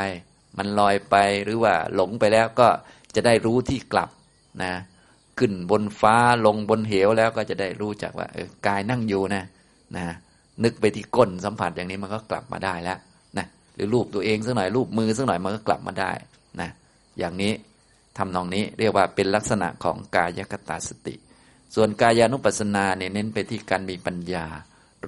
[0.59, 2.69] มันลอยไปหรือว่าหลงไปแล้วก็
[3.15, 4.11] จะได้รู้ที่กลับ
[4.63, 4.73] นะ
[5.39, 6.17] ขึ้นบนฟ้า
[6.47, 9.45] ลงบนเหวแล้วก็จะได้รู้จักว่าเออกายนั่งอยู่นะ
[9.97, 10.05] นะ
[10.65, 12.99] นึกไปที่ก้นสัมผัสอย่างนี้มันก็กลับมาได้แล้ว
[13.77, 16.13] หรือรูปตัวเองสักหน่อยรูปมือสักหน่อยมันก็กลับมาได้
[16.61, 16.71] นะ
[17.19, 17.53] อย่างนี้
[18.19, 21.15] ทำนองนี้เรียกว่าเป็นลักษณะของกายกตาสติ
[21.75, 24.47] ส่วนกายานุปัสสนาเนี่ยเน้นไปที่การมีปัญญา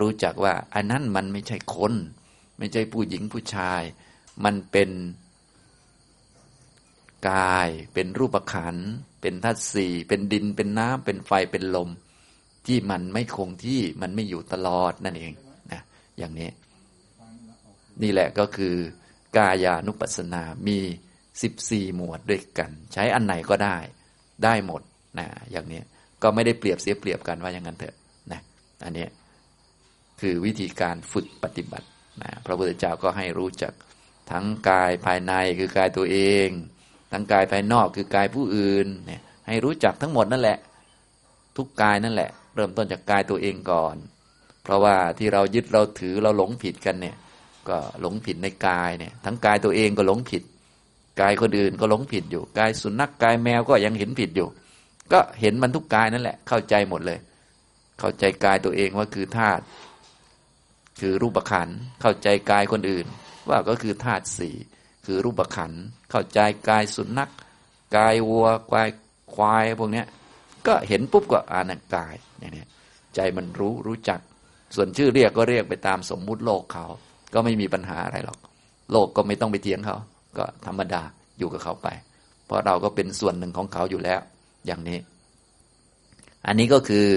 [0.01, 1.95] รู้จักว่าอันนั้นมันไม่ใช่คน
[2.59, 3.83] ไม่ใช่ผู้หญิงผู้ชาย
[4.45, 4.91] มันเป็น
[7.31, 8.77] กายเป็นรูปขัน
[9.21, 11.91] เป็นธาตุสี่เป็นดินเป็นน้ำเป็นไฟเป็นลม
[12.67, 15.33] ที่มันไม่คงที่มันไม่อยู่ตลอดนั่นเอง
[15.73, 15.81] นะ
[16.19, 16.51] อย่างนี้
[18.03, 18.75] นี่แหละก็คือ
[19.37, 20.79] กายานุปัสสนา มี
[21.43, 23.77] สิบสี่หมวดด้วยกัน ใช้อันไหนก็ได้
[24.45, 24.83] ได้หมด
[25.19, 25.81] นะอย่างนี้
[26.23, 27.95] ก็ไม่ได้เปรียบเสียเปรียบกันว่าอย่างนั้นเถอะ
[28.33, 28.41] นะ
[28.85, 29.07] อันนี้
[30.21, 31.89] คือวิธีการฝึกปฏิบัติ
[32.23, 33.73] นะพระพุทธเจ้าก็ให้รู้จัก
[34.31, 36.49] ทั้งกายภายในคือกายตัวเอง
[37.13, 40.59] ทั้งกายภายนอกคือกายผู้อื่นเนี่ยให้รู้จักทั้งหมดนั่นแหละ
[41.57, 43.97] ทุกกายนั่นแหละ เริ่มต้นจากกายตัวเองก่อน
[44.63, 47.17] เพราะว่าที่เรายึดเราถือเราหลงผิดกันเนี่ย
[47.69, 50.43] ก็หลงผิดในกายเนี่ย ทั้งกายตัวเองก็หลงผิด
[51.21, 54.49] กายคนอื่นก็หลงผิดอยู่ กายสุนัขกายแมวก็ยังเห็นผิดอยู่
[55.13, 57.19] ก็เห็นมันทุกกายนั่นแหละ เข้าใจหมดเลย
[57.99, 59.63] เข้าใจกายตัวเองว่าคือธาตุ
[61.01, 61.69] คือรูปขัน
[62.01, 63.07] เข้าใจกายคนอื่น
[63.51, 64.55] ว่าก็คือธาตุสี่
[65.07, 65.73] คือรูปขัน
[66.11, 67.31] เข้าใจกายสุนัข
[67.97, 68.89] กายวัวกาย
[69.35, 70.05] ควายพวกนี้
[70.67, 72.69] ก็เห็นปุ๊บก็อ่านกายเนี่ย
[73.15, 74.21] ใจมันรู้รู้จัก
[74.75, 76.87] ส่วนชื่อเรียกก็เรียกไปตามสมมุติโลกเขา
[77.35, 78.39] ก็ไม่มีปัญหาอะไรหรอก
[78.93, 79.97] โลกก็ไม่ต้องไปเถียงเขา
[80.39, 81.03] ก็ธรรมดา
[81.39, 81.89] อยู่กับเขาไป
[82.47, 84.21] เพราะเราก็เป็นส่วนหนึ่งของเขาอยู่แล้ว
[84.67, 84.99] อย่างนี้
[86.47, 87.09] อันนี้ก็คือ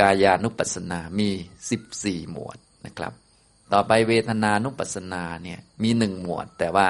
[0.00, 1.28] กายานุปัสสนา มี
[1.70, 3.12] สิบสี่หมวดนะครับ
[3.72, 6.88] ต่อไปเวทนานุปัสสนาเนี่ยมีหนึ่งหมวด แต่ว่า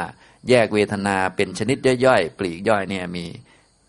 [0.49, 3.25] แยกเวทนาเป็นชนิดย่อยๆ ปลีกย่อยเนี่ยมี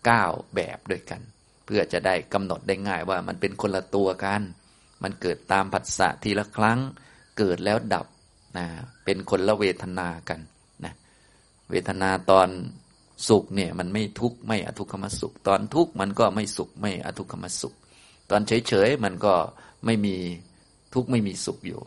[0.04, 1.20] เก้าแบบด้วยกัน
[1.64, 4.42] เพื่อจะได้กำหนดได้ง่ายว่ามันเป็นคนละตัวกัน
[5.02, 6.78] มันเกิดตามผัสสะทีละครั้ง
[7.40, 8.06] เกิดแล้วดับ
[8.56, 8.66] นะ
[9.04, 10.40] เป็นคนละเวทนากัน
[10.84, 10.92] นะ
[11.70, 12.48] เวทนาตอน
[13.28, 17.74] สุขเนี่ยมันไม่ทุกข์ไม่อทุกขมสุข ตอนทุกข์มันก็ไม่สุขไม่อทุกขมสุข
[18.30, 19.34] ตอนเฉยๆมันก็
[19.84, 20.16] ไม่มี
[20.94, 21.80] ทุกข์ไม่มีสุขอยู่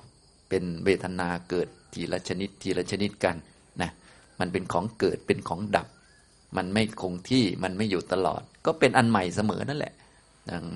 [0.49, 3.35] เป็นเวทนาเกิดทีละชนิดทีละชนิดกัน
[3.81, 3.91] นะ
[4.39, 5.87] มันเป็นของเกิดเป็นของดับ
[6.57, 9.93] มันไม่คงที่มันไม่อยู่ตลอด ก็เป็นอันใหม่เสมอนั่นแหละ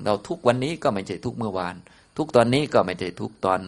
[0.04, 1.74] เราทุกวันนี้ก็ไม่ใช่ทุกเมื่อวาน
[2.16, 3.60] ทุกตอนนี้ก็ไม่ใช่ทุกตอน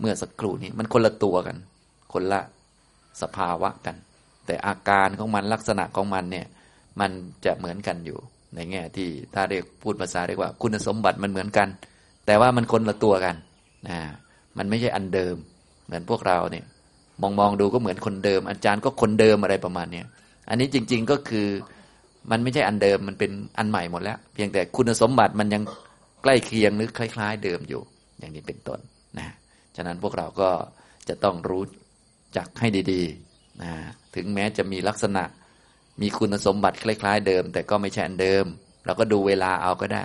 [0.00, 1.56] เมื่อสักครู่นี้ มันคนละตัวกัน
[2.12, 2.40] คนละ
[3.22, 3.96] สภาวะกัน
[4.46, 6.46] แต่อาการของมันลักษณะของมันเนี่ย
[7.00, 7.10] มัน
[7.44, 8.18] จะเหมือนกันอยู่
[8.54, 11.68] ในแง่ที่ถ้าเรียกพูดภาษาเรียกว่า คุณสมบัติมันเหมือนกัน
[12.26, 13.34] แต่ว่ามันคนละตัวกัน
[13.88, 13.98] นะ
[14.58, 15.36] มันไม่ใช่อันเดิม
[15.86, 16.64] เหมือนพวกเราเนี่ย
[17.22, 20.06] มองมองดูก็เหมือนคนเดิม อาจารย์ก็คนเดิมอะไรประมาณเนี้ย
[20.48, 21.46] อันนี้จริง ๆก็คือ
[22.30, 25.62] มันไม่ใช่อันเดิมมันเป็นอันใหม่หมดแล้ว เพียงแต่คุณสมบัติมันยัง
[26.22, 27.80] ใกล้เคียงหรือคล้าย ๆ เดิมอยู่
[28.18, 28.78] อย่างนี้เป็นต้น
[29.18, 29.26] นะ
[29.76, 30.50] ฉะนั้นพวกเราก็
[31.08, 31.64] จะต้องรู้
[32.36, 33.72] จักให้ดีๆนะ
[34.14, 35.24] ถึงแม้จะมีลักษณะ
[36.00, 38.44] มีคุณสมบัติคล้ายๆ เดิม แต่ก็ไม่ใช่อันเดิม
[38.86, 40.04] เราก็ดูเวลาเอาก็ได้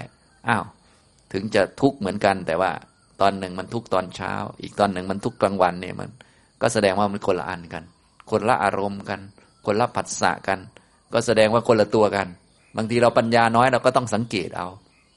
[0.49, 0.65] อ้าว
[1.33, 2.71] ถึงจะทุกข์เหมือนกัน แต่ว่า
[3.21, 6.09] ตอนหนึ่งมันทุกตอนเช้า อีกตอนหนึ่งมันทุกกลางวันเนี่ยมัน
[6.61, 7.83] ก็แสดงว่ามันคนละอันกัน
[8.31, 9.19] คนละอารมณ์กัน
[9.65, 10.59] คนละผัสสะกัน
[11.13, 12.27] ก็แสดงว่าคนละตัวกัน
[12.77, 14.67] บางทีเราปัญญาน้อยเราก็ต้องสังเกตเอา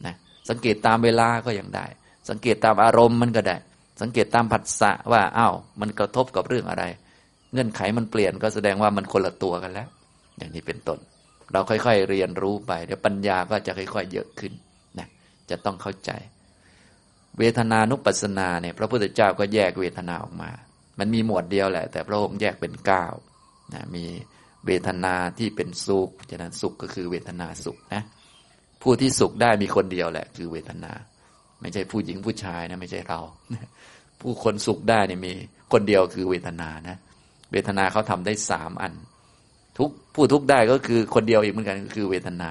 [0.06, 0.14] นะ
[0.48, 1.86] สังเกตตามเวลาก็ยังได้
[2.28, 3.56] สังเกตตามอารมณ์มันก็ได้
[4.00, 6.84] สังเกตตามผัสสะว่าอ้าวมันกระทบกับเรื่องอะไร
[7.52, 9.88] เงื่อนไขมันเปลี่ยนก็แสดงว่ามันคนละตัวกันแล้ว
[10.38, 10.98] อย่างนี้เป็นต้น
[11.52, 14.52] เราค่อยๆเรียนรู้ไปเดี๋ยวปัญญาก็จะค่อยๆเยอะขึ้น
[14.98, 15.08] นะ
[15.50, 16.10] จะต้องเข้าใจ
[17.38, 20.50] เวทนานุปัสสนาเนี่ยพระพุทธเจ้าก็แยกเวทนาออกมา
[20.98, 23.06] มันมีหมวดเดียวแหละ แต่พระองค์แยกเป็นเก้า
[23.74, 24.04] นะมี
[24.66, 28.02] เวทนาที่เป็นสุข ฉะนั้นสุขก็คือเวทนาสุขนะ
[28.82, 30.92] ผู้ที่สุขได้มีคนเดียวแหละ คือเวทนา
[31.64, 33.20] ไม่ใช่ผู้หญิงผู้ชายนะไม่ใช่เรา
[34.20, 35.32] ผู้คนสุขได้เนี่ยมี
[35.72, 36.96] คนเดียวคือเวทนานะ
[37.52, 38.92] เวทนาเขาทำได้สามอัน
[39.78, 42.50] ทุกผู้ทุกได้ก็คือคนเดียวอีกเหมือนกันคือเวทนา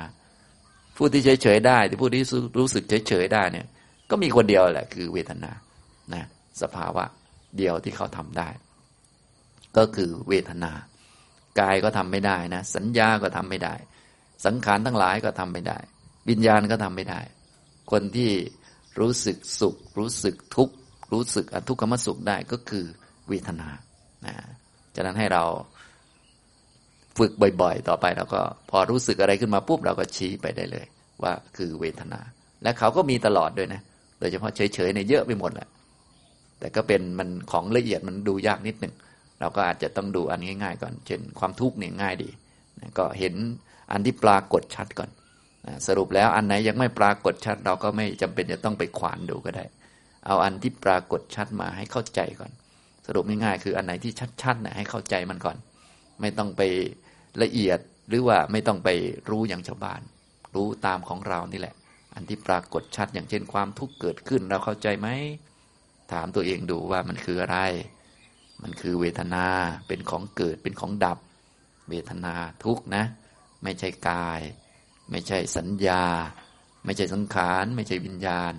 [0.97, 2.23] ผู้ที่เฉยเฉยได้ที่ผู้ที่
[2.59, 3.65] รู้สึกเฉยเฉยได้เนี่ย
[4.09, 5.51] ก็มีคนเดียวแหละคือเวทนา
[6.13, 6.23] นะ
[6.61, 7.03] สภาวะ
[7.57, 8.49] เดียวที่เขาทำได้
[9.77, 10.71] ก็คือเวทนา
[11.59, 13.75] กายก็ทำไม่ได้นะ สัญญาก็ทำไม่ได้
[14.45, 15.77] สังขารทั้งหลายก็ทำไม่ได้
[16.29, 17.21] วิญญาณก็ทำไม่ได้
[17.91, 18.31] คนที่
[18.99, 20.75] รู้สึกสุข รู้สึกทุกข์
[21.13, 22.85] รู้สึกอทุกขมสุขได้ก็คือ
[23.29, 23.69] เวทนา
[24.25, 24.33] นะ
[24.95, 25.43] ฉะนั้นให้เรา
[27.17, 30.85] ฝึกบ่อย ๆ ต่อไปเราก็พอรู้สึกอะไรขึ้นมาปุ๊บเราก็ชี้ไปได้เลย
[31.23, 32.19] ว่าคือเวทนา
[32.63, 33.81] และเขาก็มีตลอดด้วยนะ
[34.19, 35.67] โดยเฉพาะเฉยๆในเยอะไปหมดแหละ
[36.59, 38.93] แต่ก็เป็นมันของละเอียดมันดูยากนิดหนึ่ง
[39.39, 42.29] เราก็อาจจะต้องดูอันง่าย ๆ ก่อน เช่นความทุกข์เนี่ยง่ายดี
[42.97, 43.33] ก็เห็น
[43.91, 45.09] อันที่ปรากฏชัดก่อน
[45.87, 49.65] สรุปแล้วอันไหนยังไม่ปรากฏชัด เราก็ไม่จำเป็นจะต้องไปขวานดูก็ได้
[50.25, 52.51] เอาอันที่ปรากฏชัดมาให้เข้าใจก่อน
[53.05, 55.57] สรุปง่ายๆคืออันไหนที่ชัดๆนะให้เข้าใจมันก่อน
[56.21, 56.61] ไม่ต้องไป
[57.43, 58.89] ละเอียดหรือว่าไม่ต้องไป
[59.29, 60.01] รู้อย่างชาวบ้าน
[60.55, 61.75] รู้ตามของเรานี่แหละ
[62.15, 65.07] อันที่ปรากฏชัดอย่างเช่นความทุกข์เกิดขึ้นเราเข้าใจไหม
[66.11, 67.57] ถามตัวเองดูว่ามันคืออะไร
[68.63, 69.45] มันคือเวทนา
[69.87, 71.19] เป็นของเกิดเป็นของดับ
[71.89, 73.03] เวทนาทุกนะ
[73.63, 74.41] ไม่ใช่กาย
[75.11, 76.03] ไม่ใช่สัญญา
[76.85, 78.53] ไม่ใช่สังขาร ไม่ใช่วิญญาณ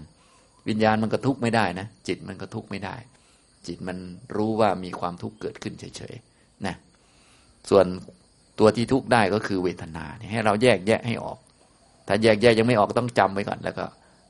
[0.69, 2.97] วิญญาณมันก็ทุกข์ไม่ได้นะ จิตมันก็ทุกข์ไม่ได้
[3.67, 3.99] จิตมัน
[4.37, 6.75] รู้ว่ามีความทุกข์เกิดขึ้นเฉยๆนะ
[7.71, 7.87] ส่วน
[8.59, 11.39] ตัวที่ทุกข์ได้ก็คือเวทนาให้เราแยกแยะให้ออก
[12.07, 13.87] ถ้าแยกแยะยังไม่ออกต้องจำไว้ก่อน แล้วก็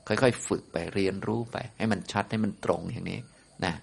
[0.07, 3.19] ค่อย ๆ ฝึกไปเรียนรู้ไป ให้มันชัดให้มันตรงอย่างนี้
[3.65, 3.73] นะ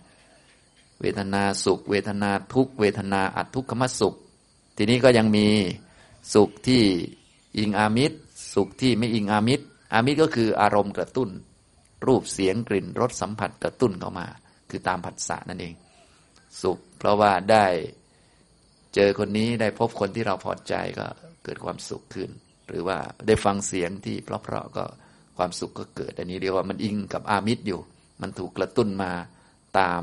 [1.01, 4.15] เวทนาสุข เวทนาทุกเวทนาอัตทุกขมสุข
[4.77, 5.49] ทีนี้ก็ยังมี
[6.35, 6.83] สุขที่
[7.59, 8.19] อิงอามิตร
[8.55, 11.31] สุขที่ไม่อิงอามิตร อามิตรก็คืออารมณ์กระตุ้น
[12.07, 14.27] รูปเสียงกลิ่นรสสัมผัสกระตุ้นเข้ามา
[14.71, 15.75] คือตามผัสสะนั่นเอง
[16.63, 17.67] สุข เพราะว่าได้
[18.95, 21.07] เจอคนนี้ได้พบคนที่เราพอใจก็
[21.45, 22.31] เกิดความสุขขึ้น
[22.69, 24.85] หรือว่าได้ฟังเสียงที่เพราะๆก็
[25.39, 27.81] ความสุขก็เกิด อันนี้เรียกว่ามันอิงกับอามิตรอยู่
[28.23, 29.13] มันถูกกระตุ้นมา
[29.79, 30.03] ตาม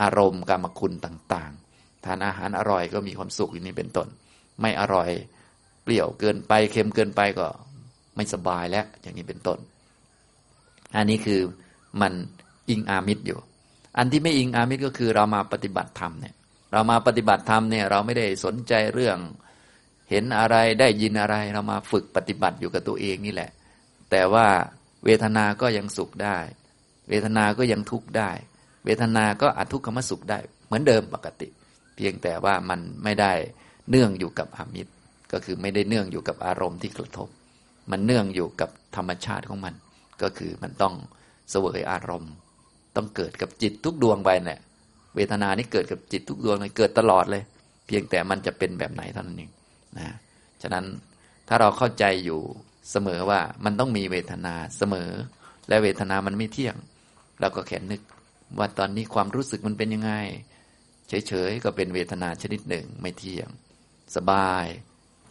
[0.00, 4.08] อารมณ์กรรมคุณต่างๆ ทานอาหารอร่อยก็มีความสุขอย่างนี้เป็นต้น
[4.60, 5.10] ไม่อร่อย
[5.82, 7.46] เปรี้ยวเกินไปเค็มเกินไปก็
[8.16, 9.58] ไม่สบายแล้ว อย่างนี้เป็นต้น
[10.96, 11.40] อันนี้คือ
[12.00, 12.12] มัน
[12.70, 13.38] อิงอามิตรอยู่
[13.98, 16.34] อันที่ไม่อิงอามิตรก็คือเรามาปฏิบัติธรรมเนี่ย
[16.72, 19.18] เรามาปฏิบัติธรรมเนี่ยเราไม่ได้สนใจเรื่อง
[20.10, 23.50] เห็นอะไรได้ยินอะไรเรามาฝึกปฏิบัติอยู่กับตัวเองนี่แหละ
[24.10, 24.46] แต่ว่า
[25.04, 26.38] เวทนา ก็ยังสุขได้
[27.08, 28.30] เวทนา ก็ยังทุกข์ได้
[28.84, 31.48] เวทนา ก็อทุกขมสุขได้ เหมือนเดิมปกติ
[31.96, 33.32] เพียงแต่ว่ามันไม่ได้
[33.90, 34.92] เนื่องอยู่กับอามิตร
[35.32, 37.28] ก็คือไม่ได้เนื่องอยู่กับอารมณ์ที่กระทบ
[37.90, 39.74] มันเนื่องอยู่กับธรรมชาติของมัน
[40.22, 40.94] ก็คือมันต้อง
[41.50, 42.32] เสวยอารมณ์
[42.96, 44.60] ต้องเกิดกับจิตทุกดวงไปเนี่ย
[45.16, 47.42] เวทนานี้เกิดกับจิตทุกดวงเลยเกิดตลอดเลย
[47.86, 49.50] เพียงแต่มันจะเป็นแบบไหนเท่านั้นเอง
[49.98, 50.08] นะ
[50.62, 50.84] ฉะนั้น
[51.48, 52.40] ถ้าเราเข้าใจอยู่
[52.90, 55.10] เสมอว่ามันต้องมีเวทนาเสมอ
[55.68, 56.76] และเวทนามันไม่เที่ยง
[57.40, 58.00] เราก็แค่นึก
[58.58, 60.12] ว่าตอนนี้ความรู้สึกมันเป็นยังไง
[61.08, 63.48] เฉยๆก็เป็นเวทนาชนิดหนึ่งไม่เที่ยง
[64.16, 64.66] สบาย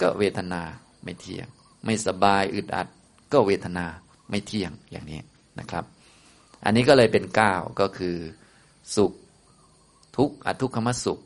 [0.01, 0.61] ก็เวทนา
[1.03, 1.47] ไม่เที่ยง
[1.85, 2.87] ไม่สบายอึดอัด
[3.31, 3.85] ก็เวทนา
[4.29, 5.19] ไม่เที่ยงอย่างนี้
[5.59, 5.83] นะครับ
[6.65, 8.15] อันนี้ก็เลยเป็นเก้าก็คือ
[8.95, 9.11] สุข
[10.17, 11.19] ทุกอทุกขมสุข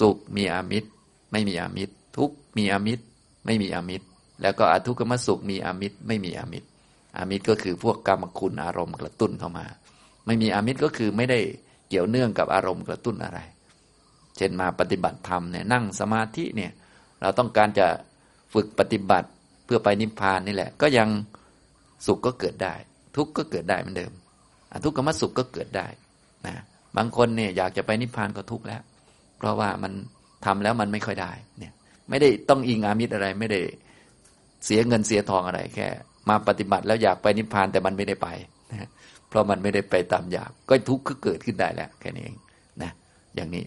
[0.00, 0.88] สุขมีอามิตร
[1.32, 3.04] ไม่มีอามิตร ทุกมีอามิตร
[3.46, 4.06] ไม่มีอามิตร
[4.42, 6.68] แล้วก็อทุกขมสุขมีอามิตร ไม่มีอามิตร
[7.16, 9.66] อามิตรก็คือพวกกรรมคุณอารมณ์กระตุ้นเข้ามา
[10.26, 11.38] ไม่มีอามิตรก็คือไม่ได้
[11.88, 13.38] เกี่ยวเนื่องกับอารมณ์กระตุ้นอะไร
[14.36, 16.72] เช่นมาปฏิบัติธรรมเนี่ยนั่งสมาธิเนี่ย
[17.20, 17.86] เราต้องการจะ
[18.54, 19.28] ฝึกปฏิบัติ
[19.72, 21.08] พื่อไปนิพพานนี่แหละ ก็ยัง
[22.06, 22.74] สุขก็เกิดได้
[23.16, 24.12] ทุกข์ก็เกิดได้เหมือนเดิม
[24.84, 25.86] ทุกขมสุขก็เกิดได้
[26.46, 26.54] นะ
[26.96, 28.82] บางคนเนี่ยอยากจะไปนิพพานก็ทุกข์แล้ว
[29.38, 29.92] เพราะว่ามัน
[30.44, 31.72] ทำแล้วมันไม่ค่อยได้เนี่ย
[32.10, 33.60] ไม่ได้ต้องอิงอามิตรอะไรไม่ได้
[34.64, 35.88] เสียเงินเสียทองอะไรแค่
[36.28, 38.28] มาปฏิบัติแล้วอยากไปนิพพานแต่มันไม่ได้ไป
[38.70, 38.88] นะ
[39.28, 42.36] เพราะมันไม่ได้ไปตามอยากก็ทุกข์ก็เกิดขึ้นได้แล้วแค่นี้เอง
[42.82, 42.90] นะ
[43.34, 43.62] อย่างนี้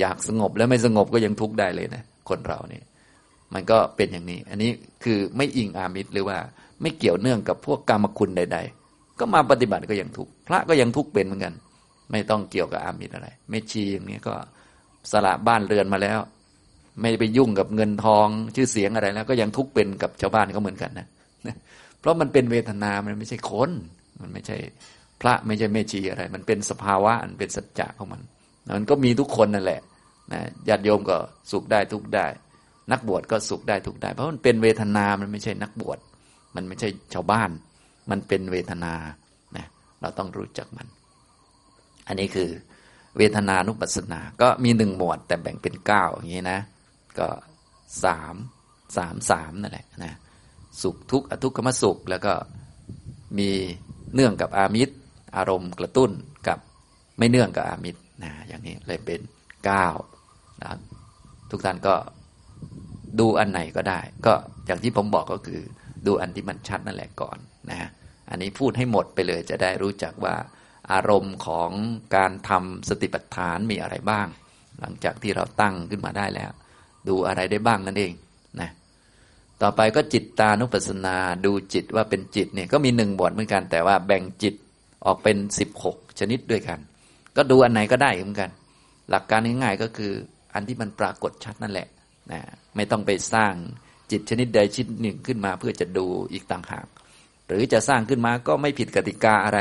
[0.00, 2.84] อยากสงบแล้วไม่สงบก็ยังทุกข์ได้เลยนะคนเราเนี่ย
[3.54, 4.70] มันก็เป็นอย่างนี้ อันนี้
[5.04, 6.38] คือไม่อิงอามิตรหรือว่า
[6.82, 8.58] ไม่เกี่ยวเนื่องกับพวกกรรมคุณใด
[8.88, 11.54] ๆ ก็มาปฏิบัติก็ยังทุกพระก็ยังทุกข์เป็นเหมือนกัน
[12.10, 14.34] ไม่ต้องเกี่ยวกับอามิตรอะไรไม่ชีอย่างนี้ก็
[15.12, 16.18] สละบ้านเรือนมาแล้ว
[17.00, 21.06] ไม่ไปยุ่งกับเงินทองชื่อเสียงอะไรแล้ว ก็ยังทุกข์เป็นกับชาวบ้านเขาเหมือนกันนะ
[22.00, 23.70] เพราะมันเป็นเวทนา มันไม่ใช่คน
[24.20, 24.56] มันไม่ใช่
[25.20, 28.22] พระไม่ใช่เมชีอะไร มันเป็นสภาวะมันเป็นสัจจะของมัน
[28.76, 29.80] มันก็มีทุกคนนั่นแหละ
[30.32, 31.16] นะญาติโยมก็
[31.50, 32.26] สุขได้ทุกได้
[32.92, 35.98] นักบวชก็สุขได้ทุกได้ เพราะมันเป็นเวทนา มันไม่ใช่นักบวช
[36.56, 37.50] มันไม่ใช่ชาวบ้าน
[38.10, 38.94] มันเป็นเวทนา
[39.56, 39.66] นะ
[40.00, 40.86] เราต้องรู้จักมัน
[42.08, 42.50] อันนี้คือ
[43.16, 46.60] เวทนานุปัสสนา ก็มีหนึ่งหมวด แต่แบ่งเป็นเก้าอย่างนี้นะ
[47.18, 47.28] ก็
[48.04, 48.34] สาม
[48.96, 50.12] สามสามนั่นแหละนะ
[50.82, 52.32] สุขทุกข์อทุกขมสุข แล้วก็
[53.38, 53.50] มี
[54.14, 54.94] เนื่องกับอามิตร
[55.36, 56.10] อารมณ์กระตุ้น
[56.48, 56.58] กับ
[57.18, 59.20] ไม่เนื่องกับอามิตรนะอย่างนี้เลยเป็น
[59.64, 59.86] เก้า
[60.62, 60.68] นะ
[61.50, 61.94] ทุกท่านก็
[63.20, 64.34] ดูอันไหนก็ได้ ก็
[64.66, 65.62] อย่างที่ผมบอกก็คือ
[66.06, 67.38] ดูอันที่มันชัดนั่นแหละก่อน
[67.70, 67.88] นะ
[68.30, 70.36] อันนี้พูดให้หมดไปเลยจะได้รู้จักว่า
[70.92, 71.70] อารมณ์ของ
[72.16, 74.26] การทำสติปัฏฐานมีอะไรบ้าง
[74.80, 76.50] หลังจากที่เราตั้งขึ้นมาได้แล้ว
[77.08, 78.12] ดูอะไรได้บ้างนั่นเอง
[78.60, 78.70] นะ
[79.62, 81.16] ต่อไปก็จิตตานุปัสสนา
[81.46, 84.54] ดูจิตว่าเป็นจิตเนี่ยก็มีหนึ่งบทเหมือนกัน แต่ว่าแบ่งจิต
[85.06, 86.78] ออกเป็นสิบหกชนิดด้วยกัน
[87.36, 88.50] ก็ดูอันไหนก็ได้เหมือนกัน
[89.10, 90.12] หลักการง่ายๆก็คือ
[90.54, 91.88] อันที่มันปรากฏชัดนั่นแหละ
[92.32, 92.40] นะ
[92.78, 93.54] ไม่ต้องไปสร้าง
[94.10, 96.86] จิตชนิดใดชนิดหนึ่งขึ้นมาเพื่อจะดูอีกต่างหาก
[97.46, 99.58] หรือจะสร้างขึ้นมาก็ไม่ผิดกติกาอะไร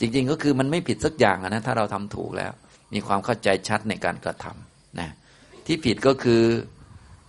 [0.00, 2.52] จริง ๆ ก็คือมันไม่ผิดสักอย่างนะถ้าเราทำถูกแล้ว
[2.94, 5.10] มีความเข้าใจชัดในการกระทำนะ
[5.66, 6.42] ที่ผิดก็คือ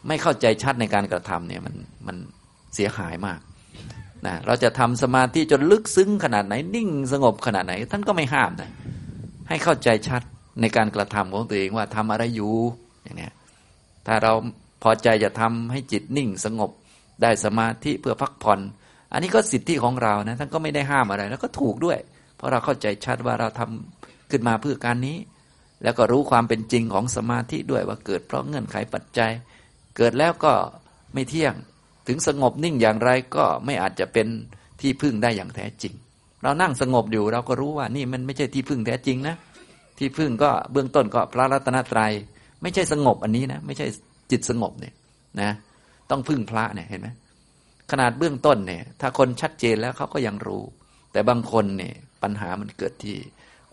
[0.08, 1.76] ไม่เข้าใจชัดในการกระทำเนี่ยมัน
[2.08, 2.18] มัน
[2.76, 3.40] เสียหายมาก
[4.26, 8.72] นะเราจะทำสมาธิจนลึกซึ้งขนาดไหนนิ่งสงบขนาดไหน ท่านก็ไม่ห้ามนะ
[9.50, 10.22] ให้เข้าใจชัด
[10.62, 12.54] ในการกระทำของตัวเองว่าทำอะไรอยู่
[13.04, 13.30] อย่างนี้
[14.08, 14.34] ถ้าเรา
[14.84, 16.72] พอใจจะทำให้จิตนิ่งสงบ
[17.22, 18.60] ได้สมาธิเพื่อพักผ่อน
[19.14, 21.98] อันนี้ก็สิทธิของเรานะท่านก็ไม่ได้ห้ามอะไร แล้วก็ถูกด้วย
[22.36, 25.18] เพราะเราเข้าใจชัดว่าเราทำขึ้นมาเพื่อการนี้
[25.84, 29.32] แล้วก็รู้ความเป็นจริงของสมาธิด้วยว่าเกิดเพราะเงื่อนไขปัจจัย
[29.98, 30.54] เกิดแล้วก็
[31.14, 31.54] ไม่เที่ยง
[32.08, 34.28] ถึงสงบนิ่งอย่างไรก็ไม่อาจจะเป็น
[34.82, 35.94] ที่พึ่งได้อย่างแท้จริง
[36.44, 39.36] เรานั่งสงบอยู่เราก็รู้ว่านี่มันไม่ใช่ที่พึ่งแท้จริงนะ
[39.98, 42.12] ที่พึ่งก็เบื้องต้นก็พระรัตนตรยัย
[42.62, 43.88] ไม่ใช่สงบอันนี้นะ ไม่ใช่
[44.32, 44.94] จิตสงบเนี่ย
[45.42, 45.52] นะ
[46.10, 47.10] ต้องพึ่งพระเนี่ยเห็นไหม
[47.92, 50.64] ขนาดเบื้องต้นเนี่ย ถ้าคนชัดเจนแล้วเขาก็ยังรู้
[51.12, 53.16] แต่บางคนเนี่ยปัญหามันเกิดที่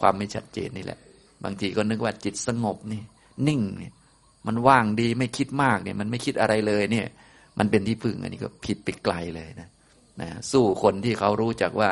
[0.00, 0.98] ความไม่ชัดเจนนี่แหละ
[1.44, 3.02] บางทีก็นึกว่าจิตสงบนี่
[3.48, 3.92] นิ่งเนี่ย
[4.46, 7.06] มันว่างดีไม่คิดมากเนี่ย มันไม่คิดอะไรเลยเนี่ย
[7.58, 9.68] มันเป็นที่พึ่งอันนี้ก็ผิดไปไกลเลยนะ
[10.20, 11.90] นะสู้คนที่เขารู้จักว่า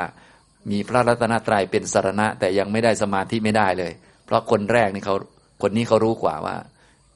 [0.70, 3.92] มีพระรัตนตรัยเป็นสารณะ แต่ยังไม่ได้สมาธิไม่ได้เลย
[4.26, 5.14] เพราะคนแรกนี่เขา
[5.62, 6.56] คนนี้เขารู้กว่าว่า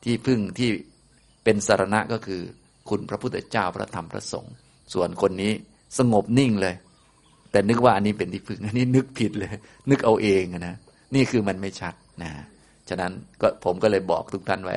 [0.04, 0.70] ที่พึ่งที่
[1.44, 2.40] เป็นสารณะก็คือ
[2.88, 4.52] คุณพระพุทธเจ้าพระธรรมพระสงฆ์
[4.94, 5.52] ส่วนคนนี้
[5.98, 6.74] สงบนิ่งเลย
[7.50, 9.50] แต่นึกว่าอันนี้เป็นที่พึ่งอันนี้นึกผิดเลย
[9.90, 10.76] นึกเอาเองนะ
[11.14, 12.30] นี่คือมันไม่ชัดนะ
[12.88, 14.76] ฉะนั้นก็ผมก็เลยบอกทุกท่านไว้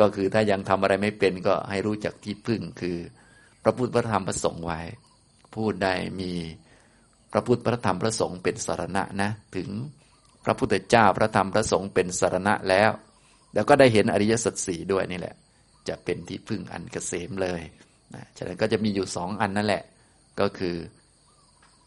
[0.00, 2.96] ก็คือถ้ายังทำอะไรไม่เป็นก็ให้รู้จักที่พึ่งคือ
[3.62, 4.80] พระพุทธพระธรรมพระสงฆ์ไว้
[5.54, 6.32] พูดได้มี
[7.32, 9.68] พระพุทธพระธรรมพระสงฆ์เป็นสารณะนะ ถึง
[10.44, 12.90] พระพุทธเจ้าพระธรรมพระสงฆ์เป็นสารณะแล้ว
[13.54, 15.34] แล้วก็ได้เห็นอริยสัจสี่ด้วยนี่แหละ
[15.88, 17.60] จะเป็นที่พึ่งอันกเกษมเลย
[18.14, 19.82] นะฉะนั้นก็จะมีอยู่สองอันนั่นแหละ
[20.40, 20.76] ก็คือ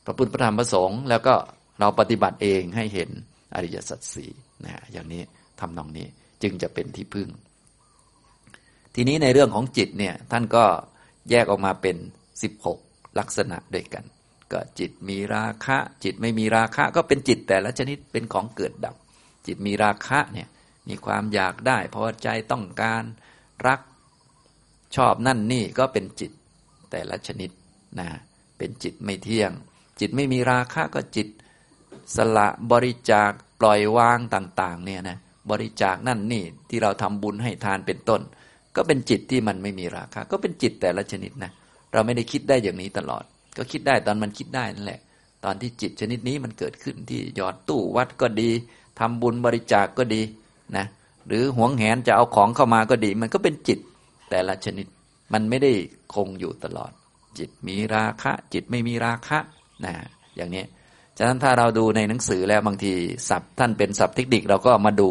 [0.05, 1.35] พระพุทธพระธรรมพระสงฆ์แล้วก็
[1.79, 3.09] เราปฏิบัติเองให้เห็น
[3.55, 4.31] อริยสัจสี่
[4.65, 5.21] นะอย่างนี้
[5.59, 6.07] ทำนองนี้
[6.43, 7.29] จึงจะเป็นที่พึ่ง
[8.95, 10.65] ทีนี้ในเรื่องของจิตเนี่ยท่านก็
[11.29, 11.95] แยกออกมาเป็น
[12.57, 14.05] 16 ลักษณะด้วยกัน
[14.51, 18.95] ก็จิตมีราคะ จิตไม่มีราคะ ก็เป็นจิตแต่ละชนิดเป็นของเกิดดับ
[19.47, 20.47] จิตมีราคะเนี่ย
[20.87, 23.03] มีความอยากได้พอใจต้องการ
[23.67, 23.79] รัก
[24.95, 26.31] ชอบนั่นนี่ก็เป็นจิต
[26.91, 27.51] แต่ละชนิด
[27.99, 28.07] นะ
[28.57, 29.51] เป็นจิตไม่เที่ยง
[29.99, 31.27] จิตไม่มีราคะก็จิต
[32.15, 35.17] สละบริจาคปล่อยวางต่างๆเนี่ยนะ
[35.49, 38.21] บริจาคนั่นนี่ที่เราทำบุญให้ทานเป็นต้น
[38.75, 41.51] ก็เป็นจิตที่มันไม่มีราคะ ก็เป็นจิตแต่ละชนิดนะ
[41.93, 43.23] เราไม่ได้คิดได้อย่างนี้ตลอด
[43.57, 44.99] ก็คิดได้ตอนมันคิดได้นั่นแหละ
[45.43, 48.51] ตอนที่จิตชนิดนี้มันเกิดขึ้นที่ยอดตู้วัดก็ดี
[48.99, 50.21] ทำบุญบริจาคกก็ดี
[50.77, 50.85] นะ
[51.27, 53.79] หรือหวงแหนจะเอาของเข้ามาก็ดี มันก็เป็นจิต
[54.29, 54.85] แต่ละชนิด
[55.33, 55.71] มันไม่ได้
[56.13, 56.91] คงอยู่ตลอด
[57.37, 59.39] จิตมีราคะ จิตไม่มีราคะ
[59.85, 59.93] นะ
[60.35, 60.63] อย่างนี้
[61.17, 62.93] ฉะนั้นถ้าเราดูในหนังสือแล้วบางที
[63.29, 65.09] ศัพท์ท่านเป็นศัพท์เทคนิคเราก็มาดู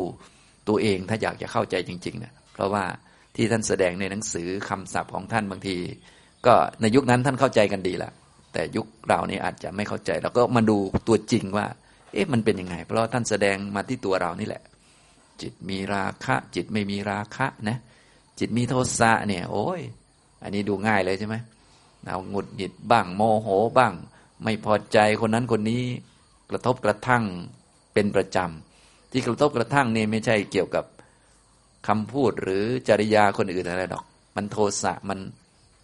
[0.68, 2.84] ตัวเองถ้าอยากจะเข้าใจจริงๆนะเพราะว่า
[3.36, 5.76] ที่ท่านแสดงในหนังสือคำศัพท์ของท่านบางที
[6.46, 8.12] ก็ในยุคนั้นท่านเข้าใจกันดีละ
[8.52, 10.76] แต่ยุคเรานี่อาจจะไม่เข้าใจเราก็มาดู
[11.08, 11.66] ตัวจริงว่า
[12.12, 14.62] เอ๊ะมันเป็นยังไง เพราะท่านแสดงมาที่ตัวเรานี่แหละ
[15.42, 17.78] จิตมีราคะ จิตไม่มีราคะนะ
[18.38, 19.80] จิตมีโทสะเนี่ย โอ้ย
[20.42, 21.36] อันนี้ดูง่ายเลยใช่ไหม
[22.04, 23.92] เราหงุดหงิดบ้างโมโหบ้าง
[24.44, 25.82] ไม่พอใจคนนั้นคนนี้
[26.50, 27.24] กระทบกระทั่ง
[27.94, 30.84] เป็นประจำที่กระทบกระทั่งนี่ไม่ใช่เกี่ยวกับ
[31.88, 34.04] คำพูดหรือจริยาคนอื่นอะไรดอก
[34.36, 35.18] มันโทสะมัน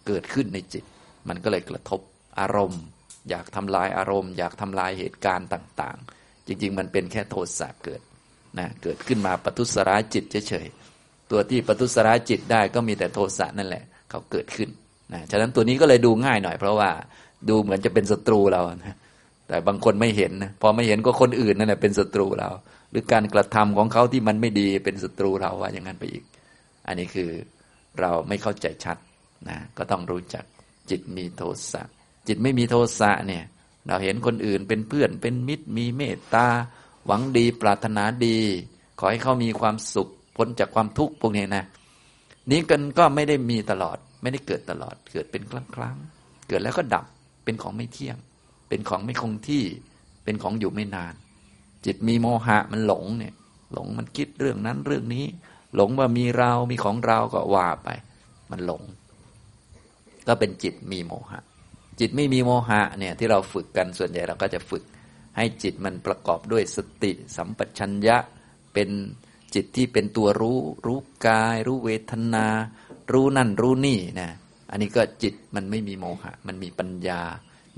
[0.07, 0.83] เกิดขึ้นในจิต
[1.27, 2.01] มันก็เลยกระทบ
[2.39, 2.83] อารมณ์
[3.29, 8.01] อยากทำลายอารมณ์ อยากทำลายเหตุการณ์ต่าง ๆ จริง ๆ มันเป็นแค่โทสะเกิด
[8.59, 14.69] นะเกิดขึ้นมาปทุสร้ายจิตเฉยๆตัวที่ปทุสร้ายจิตได้ก็มีแต่โทสะนั่นแหละ เขาเกิดขึ้น
[15.13, 16.89] นะฉะนั้นตัวนี้ก็เลยดูง่ายหน่อย เพราะว่า
[17.49, 18.95] ดูเหมือนจะเป็นศัตรูเรานะ
[19.47, 22.49] แต่บางคนไม่เห็นนะพอไม่เห็นก็คนอื่นนั่นแหละเป็นศัตรูเรา
[22.91, 26.23] หรือการกระทำของเขาที่มันไม่ดีเป็นศัตรูเราว่าอย่างนั้นไปอีก
[26.87, 27.29] อันนี้คือ
[27.99, 28.97] เราไม่เข้าใจชัด
[29.49, 30.43] นะก็ต้องรู้จัก
[30.89, 31.81] จิตมีโทสะ
[32.27, 33.43] จิตไม่มีโทสะเนี่ย
[33.87, 36.47] เราเห็นคนอื่นเป็นเพื่อนเป็นมิตรมีเมตตา
[37.05, 38.37] หวังดีปรารถนาดี
[38.99, 41.65] ขอให้เขามีความสุขพ้นจากความทุกข์พวกนี้นะ
[42.49, 45.97] นี้กันก็ไม่ได้มีตลอด ไม่ได้เกิดตลอด เกิดเป็นครั้งครั้ง
[46.47, 47.05] เกิดแล้วก็ดับ
[47.43, 48.17] เป็นของไม่เที่ยง
[48.69, 49.63] เป็นของไม่คงที่
[50.23, 51.13] เป็นของอยู่ไม่นาน
[51.85, 53.33] จิตมีโมหะมันหลงเนี่ย
[53.73, 55.25] หลงมันคิดเรื่องนั้นเรื่องนี้
[55.75, 57.89] หลงว่ามีเรา มีของเราก็ว่าไป
[58.51, 58.83] มันหลง
[60.27, 61.39] ก็เป็นจิตมีโมหะ
[61.99, 64.83] จิตไม่มีโมหะเนี่ยที่เราฝึกกันส่วนใหญ่เราก็จะฝึก
[65.37, 68.17] ให้จิตมันประกอบด้วยสติ สัมปชัญญะ
[68.73, 68.89] เป็น
[69.55, 72.47] จิตที่เป็นตัวรู้ รู้กาย รู้เวทนา
[73.11, 74.29] รู้นั่นรู้นี่นะ
[74.71, 77.21] อันนี้ก็จิตมันไม่มีโมหะ มันมีปัญญา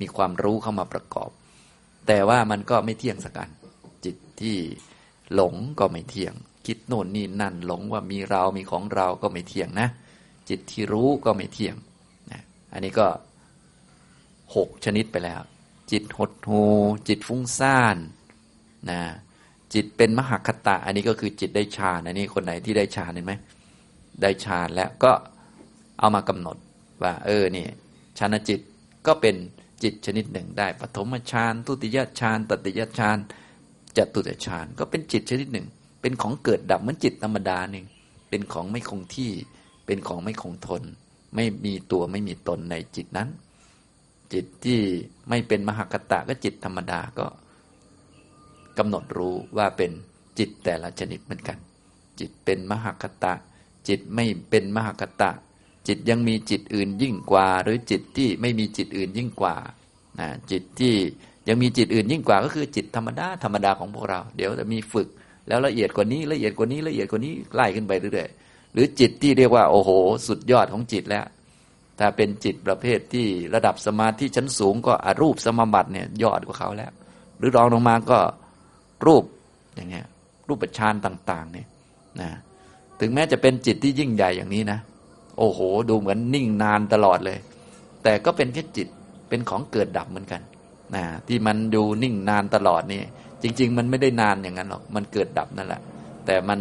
[0.02, 1.30] มีความรู้เข้ามาประกอบ
[2.08, 3.50] แต่ว่ามันก็ไม่เที่ยงสักกัน
[4.06, 4.58] จิตที่
[5.34, 6.34] หลงก็ไม่เที่ยง
[6.66, 9.88] คิดโน่นนี่นั่นหลงว่ามีเรา มีของเราก็ไม่เที่ยงนะ
[10.50, 11.76] จิตที่รู้ก็ไม่เที่ยง
[12.32, 12.42] นะ
[12.74, 13.08] อันนี้ก็
[14.56, 15.42] หกชนิดไปแล้ว
[15.92, 16.64] จิตหดหู
[17.08, 17.98] จิตฟุ้งซ่าน
[18.90, 19.02] นะ
[19.74, 23.34] จิตเป็นมหคตะ อันนี้ก็คือจิตได้ฌานอันนี้คนไหนที่ได้ฌานเห็นไหม
[24.22, 25.12] ได้ฌานแล้วก็
[26.00, 26.58] เอามากำหนด
[27.04, 27.66] ว่า เออนี่
[28.18, 28.60] ฌานจิต
[29.08, 29.36] ก็เป็น
[29.84, 33.18] จิตชนิดหนึ่งได้ปฐมฌานทุติยฌานตติยฌาน
[33.98, 35.68] จตุตฌานก็เป็นจิตชนิดหนึ่ง
[36.02, 37.86] เป็นของเกิดดับเหมือนจิตธรรมดาหนึ่ง
[38.30, 39.32] เป็นของไม่คงที่
[39.86, 40.84] เป็นของไม่คงทน
[41.36, 43.30] ไม่มีตัวไม่มีตนในจิตนั้น
[44.34, 44.82] จิตที่
[45.30, 47.28] ไม่เป็นมหากตะก็จิตธรรมดาก็
[48.78, 49.92] กำหนดรู้ว่าเป็น
[50.40, 51.58] จิตแต่ละชนิดเหมือนกัน
[52.20, 53.34] จิตเป็นมหากตะ
[53.88, 55.32] จิตไม่เป็นมหากตะ
[55.88, 59.56] จิตยังมีจิตอื่นยิ่งกว่า หรือจิตที่ไม่มีจิตอื่นยิ่งกว่า
[60.20, 60.96] นะจิตที่
[61.48, 65.08] ยังมีจิตอื่นยิ่งกว่าก็คือจิตธรรมดาธรรมดาของพวกเรา เดี๋ยวจะมีฝึก
[65.48, 69.90] แล้วละเอียดกว่านี้ละเอียดกว่านี้ละเอียดกว่านี้ไล่ขึ้นไปเรื่อยๆหรือจิตที่เรียกว่าโอ้โห
[70.28, 71.26] สุดยอดของจิตแล้ว
[72.00, 76.92] ถ้าเป็นจิตประเภทที่ระดับสมาธิชั้นสูงก็อรูปสมบัติเนี่ยยอดกว่าเขาแล้ว
[77.38, 78.20] หรือรองลงมาก็
[79.06, 79.24] รูป
[79.76, 80.06] อย่างเงี้ย
[80.48, 81.68] รูปฌานต่าง ๆ เนี่ย
[82.22, 82.30] นะ
[83.00, 84.80] ถึงแม้จะเป็นจิตที่ยิ่งใหญ่อย่างนี้นะ
[85.38, 87.38] โอ้โห ดูเหมือนนิ่งนานตลอดเลย
[88.04, 88.88] แต่ก็เป็นแค่จิต
[89.30, 90.42] เป็นของเกิดดับเหมือนกัน
[90.96, 93.02] นะที่มันดูนิ่งนานตลอดนี่
[93.42, 95.82] จริง ๆ มันไม่ได้นานอย่างนั้นหรอกมันเกิดดับนั่นแหละ
[96.26, 96.60] แต่มัน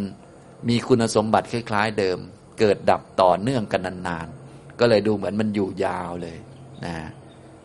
[0.69, 2.19] มีคุณสมบัติคล้าย ๆ เดิม
[2.61, 4.44] เกิดดับต่อเนื่องกันนานๆ
[4.81, 6.37] ก็เลยดูเหมือนมันอยู่ยาวเลย
[6.85, 6.95] นะ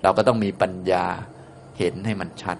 [0.04, 1.06] เราก็ต้องมีปัญญา
[1.80, 2.58] เห็นให้มันชัด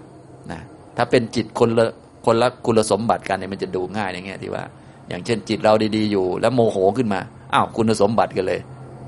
[0.50, 0.60] นะ
[0.96, 1.86] ถ้าเป็นจิตคนละ
[2.26, 4.64] คนละคุณสมบัติกันเนี่ยมันจะดูง่ายอย่างเงี้ยที่ว่า
[5.08, 7.20] อย่างเช่นจิตเราดีๆอยู่ แล้วโมโหขึ้นมา
[7.52, 8.60] อ้าวคุณสมบัติกันเลย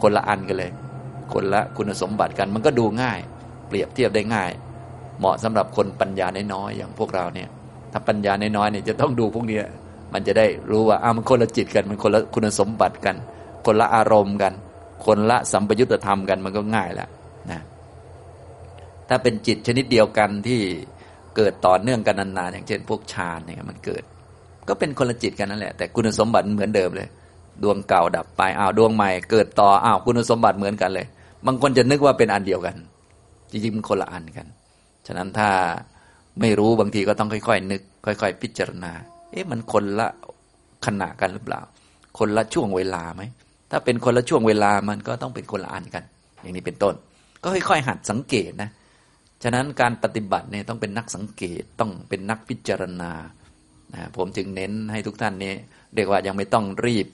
[0.03, 0.71] คนละอันกันเลย
[1.33, 3.19] คนละคุณสมบัติกัน มันก็ดูง่าย
[3.69, 4.51] เปรียบเทียบได้ง่าย
[5.19, 7.49] เหมาะสำหรับคนปัญญาน้อยๆอย่างพวกเราเนี่ย
[7.93, 9.61] ถ้าปัญญาน้อยๆเนี่ยจะต้องดูพวกนี้
[10.13, 13.17] มันจะได้รู้ว่าอ้าวมันคนละจิตกันมันคนละคุณสมบัติกัน
[13.67, 14.53] คนละอารมณ์กัน
[15.05, 17.09] คนละสัมปยุตธรรมกันมันก็ง่ายแล้ว
[17.51, 17.61] นะ
[19.09, 20.61] ถ้าเป็นจิตชนิดเดียวกันที่
[21.37, 24.03] เกิดต่อเนื่องกันนานๆอย่างเช่น พวกฌานเนี่ยมันเกิด
[24.69, 27.09] ก็เป็นคนละจิตกันนั่นแหละ แต่คุณสมบัติเหมือนเดิมเลย
[27.63, 31.07] ดวงเก่าดับไปอ้าวดวงใหม่เกิดต่ออ้าวคุณสมบัติเหมือนกันเลย
[31.47, 32.77] บางคนจะนึกว่าเป็นอันเดียวกัน
[33.51, 34.47] จริงๆมันคนละอันกัน
[35.07, 35.51] ฉะนั้นถ้า
[36.41, 38.93] ไม่รู้บางทีก็ต้องค่อยๆ นึก ค่อย ๆ พิจารณา
[39.31, 40.09] เอ๊ะมันคนละ
[40.87, 41.61] ขณะกันหรือเปล่า
[42.19, 43.23] คนละช่วงเวลาไหม
[43.75, 46.05] ถ้าเป็นคนละช่วงเวลามันก็ต้องเป็นคนละอันกัน
[46.41, 46.95] อย่างนี้เป็นต้น
[47.43, 48.71] ก็ค่อยๆหัดสังเกตนะ
[49.43, 53.13] ฉะนั้นการปฏิบัติเนี่ยต้องเป็นนักสังเกตต้องเป็นนักพิจารณา
[53.95, 55.53] นะผมจึงเน้นให้ทุกท่านนี้
[55.95, 57.07] เรียกว่ายังไม่ต้องรีบ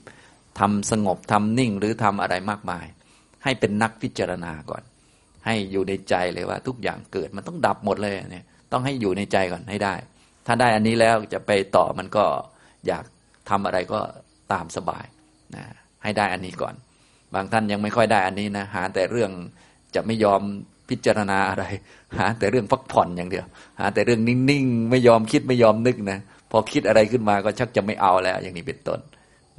[0.60, 2.86] ทำสงบทำนิ่งหรือทำอะไรมากมาย
[3.44, 4.82] ให้เป็นนักพิจารณาก่อน
[5.46, 9.94] ให้อยู่ในใจเลยว่า ทุกอย่างเกิดมันต้องดับหมดเลยเนี่ยต้องให้อยู่ในใจก่อนให้ได้
[10.46, 12.24] ถ้าได้อันนี้แล้วจะไปต่อมันก็
[12.86, 13.04] อยาก
[13.50, 14.00] ทำอะไรก็
[14.52, 15.06] ตามสบาย
[15.56, 15.64] นะ
[16.02, 16.74] ให้ได้อันนี้ก่อน
[17.34, 19.30] บางท่านยังไม่ค่อยได้อันนี้นะหาแต่เรื่อง
[19.94, 20.40] จะไม่ยอม
[20.88, 21.64] พิจารณาอะไร
[22.18, 23.44] หาแต่เรื่องพักผ่อนอย่างเดียว
[23.80, 26.18] หาแต่เรื่องนิ่งๆ ไม่ยอมคิดไม่ยอมนึกนะ
[26.50, 29.00] พอคิดอะไรขึ้นมาก็ชักจะไม่เอาแล้ว อย่างนี้เป็นต้น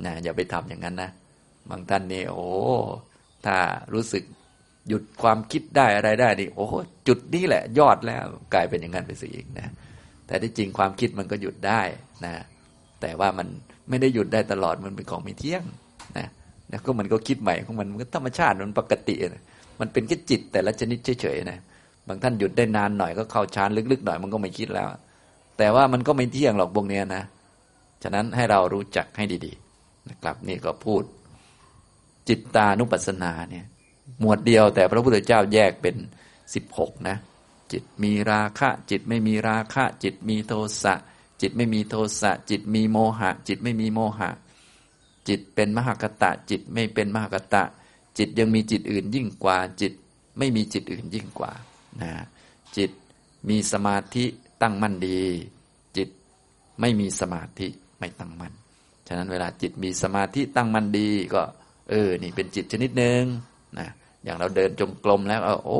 [0.06, 1.10] นะอย่าไปทำอย่างนั้นนะ
[1.70, 2.48] บางท่านนี่โอ้
[3.46, 3.56] ถ้า
[3.94, 4.24] รู้สึก
[4.88, 6.66] หยุดความคิดได้อะไรได้นี่โอ้
[7.08, 8.24] จุดนี้แหละยอดแล้ว
[8.54, 9.68] กลายเป็นอย่างนั้นไปสิอีกนะ
[10.28, 11.82] แต่ที่จริงความคิดมันก็หยุดได้
[12.26, 12.34] นะ
[13.02, 13.48] แต่ว่ามัน
[13.90, 15.64] ไม่ได้หยุดได้ตลอดมันเป็นของไม่เที่ยง
[16.18, 16.28] นะ
[16.70, 19.44] แล้วก็มันก็คิดใหม่ของมันมันก็ธรรมชาติมันปกตินะ
[19.80, 21.60] มันเป็นแค่จิตแต่ละชนิดเฉยๆนะ
[22.08, 24.88] บางท่านหยุดได้นานหน่อยก็เข้าฌานลึกๆหน่อยมันก็ไม่คิดแล้ว
[25.58, 27.24] แต่ว่ามันก็ไม่เที่ยงหรอกพวกนี้นะ
[28.04, 31.04] ฉะนั้นให้เรารู้จักให้ดีๆนะครับนี่ก็พูด
[32.28, 33.66] จิตตานุปัสสนาเนี่ย
[34.20, 35.96] หมวดเดียวแต่พระพุทธเจ้าแยกเป็น
[36.54, 37.16] สิบหกนะ
[37.72, 40.54] จิตมีราคะ จิตไม่มีราคะ จิตมีโท
[40.84, 40.94] สะ
[41.42, 44.30] จิตไม่มีโทสะจิตมีโมหะ จิตไม่มีโมหะ
[45.28, 47.64] จิตเป็นมหากตะ จิตไม่เป็นมหากตะ
[48.18, 49.94] จิตยังมีจิตอื่นยิ่งกว่า จิต
[50.38, 51.52] ไม่มีจิตอื่นยิ่งกว่า
[52.02, 52.12] นะ
[52.78, 52.92] จิต
[53.50, 54.26] มีสมาธิ
[54.62, 55.22] ตั้งมั่นดี
[55.98, 56.10] จิต
[56.80, 57.68] ไม่มีสมาธิ
[58.00, 58.54] ไม่ตั้งมั่น
[59.08, 61.42] ฉะนั้นเวลาจิตมีสมาธิตั้งมั่นดีก็
[61.90, 63.24] เออ นี่เป็นจิตชนิดหนึ่ง
[63.80, 63.88] นะ
[64.24, 65.80] อย่างเราเดินจงกรมแล้วโอ้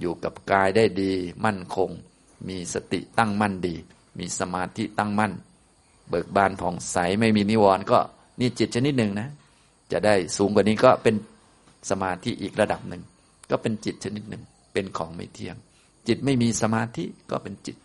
[0.00, 1.12] อยู่กับกายได้ดี
[1.44, 1.90] มั่นคง
[2.48, 3.74] มีสติตั้งมั่นดี
[4.18, 5.32] มีสมาธิตั้งมั่น
[6.08, 7.98] เบิกบานผ่องใสไม่มีนิวรณ์ก็
[8.40, 9.28] นี่จิตชนิดหนึ่งนะ
[9.92, 11.14] จะได้สูงกว่านี้ก็เป็น
[11.90, 13.02] สมาธิอีกระดับหนึ่ง
[13.50, 15.56] ก็เป็นจิตชนิดหนึ่ง เป็นของไม่เที่ยง
[16.08, 17.76] จิตไม่มีสมาธิก็เป็นจิต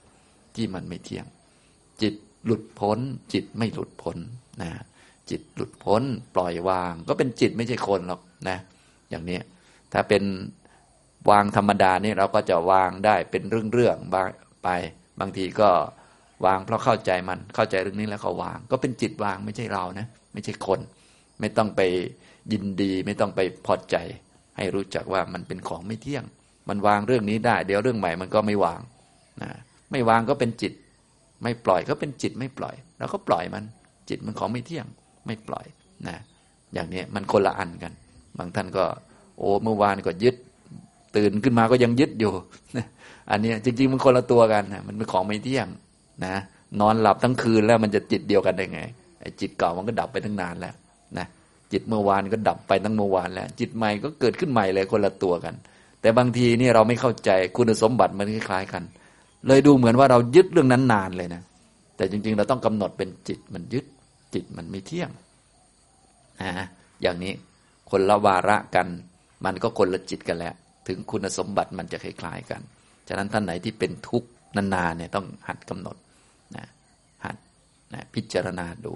[0.56, 1.26] ที่มันไม่เที่ยง
[2.02, 2.14] จิต
[2.46, 3.00] หลุดพ้น
[3.34, 4.18] จิตไม่หลุดพ้น
[4.62, 4.72] นะ
[5.30, 6.04] จิตหลุดพ้น
[6.36, 8.58] ปล่อยวาง ก็เป็นจิตไม่ใช่คนหรอกนะ
[9.10, 9.40] อย่างนี้
[9.94, 10.24] ถ้าเป็น
[11.30, 13.44] วางธรรมดานี่เราก็จะวางได้เป็น
[13.74, 14.30] เรื่องๆบาง
[14.64, 14.70] ไป
[15.20, 15.70] บางทีก็
[16.46, 20.80] วางเพราะเข้าใจมันเข้าใจเรื่องนี้แล้วก็วาง ก็เป็นจิตวางไม่ใช่เรานะ ไม่ใช่คน
[21.40, 21.82] ไม่ต้องไป
[22.52, 23.96] ยินดี ไม่ต้องไปพอใจ
[24.58, 26.24] ให้รู้จักว่ามันเป็นของไม่เที่ยง
[26.70, 28.82] มันวางเรื่องนี้ได้ เดี๋ยวเรื่องใหม่มันก็ไม่วาง
[29.42, 29.50] นะ
[29.92, 30.74] ไม่วางก็เป็นจิต
[31.44, 33.64] ไม่ปล่อยก็เป็นจิตไม่ปล่อยเราก็ปล่อยมัน
[34.10, 34.86] จิตมันของไม่เที่ยง
[35.26, 35.66] ไม่ปล่อย
[36.08, 36.18] นะ
[36.74, 37.94] อย่างนี้มันคนละอันกัน
[38.38, 38.86] บางท่านก็
[39.38, 40.36] โอ้เมื่อวานก็ยึด
[41.16, 42.34] ตื่นขึ้นมาก็ยังยึดอยู่
[43.32, 45.68] อันนี้จริง ๆ มันคนละตัวกันนะมันเป็นของไม่เที่ยง
[46.26, 46.36] นะ
[46.82, 48.82] นอนหลับทั้งคืนแล้วมันจะจิตเดียวกันได้ไง
[49.42, 50.74] จิตเก่ามันก็ดับไปตั้งนานแล้ว
[51.18, 51.28] นะ
[51.72, 55.56] จิตเมื่อวานก็ดับไปตั้งเมื่อวานแล้ว จิตใหม่ก็เกิดขึ้นใหม่เลยคนละตัวกัน
[56.02, 58.84] แต่บางทีนี่เราไม่เข้าใจคุณสมบัติมันคล้ายๆกัน
[59.48, 61.42] เลยดูเหมือนว่าเรายึดเรื่องนั้นนานเลยนะ
[61.98, 63.86] แต่จริง ๆ เราต้องกำหนดเป็นจิตมันยึด
[64.34, 65.10] จิตมันไม่เที่ยง
[66.42, 66.68] นะ
[67.02, 67.34] อย่างนี้
[67.92, 68.88] คนละวาระกัน
[69.46, 70.54] มันก็คนละจิตกันแล้ว
[70.88, 72.62] ถึงคุณสมบัติมันจะคล้ายๆกัน
[73.08, 75.96] ฉะนั้นท่านไหนที่เป็นทุกข์นานๆเนี่ยต้องหัดกำหนด
[77.94, 78.94] นะพิจารณาดู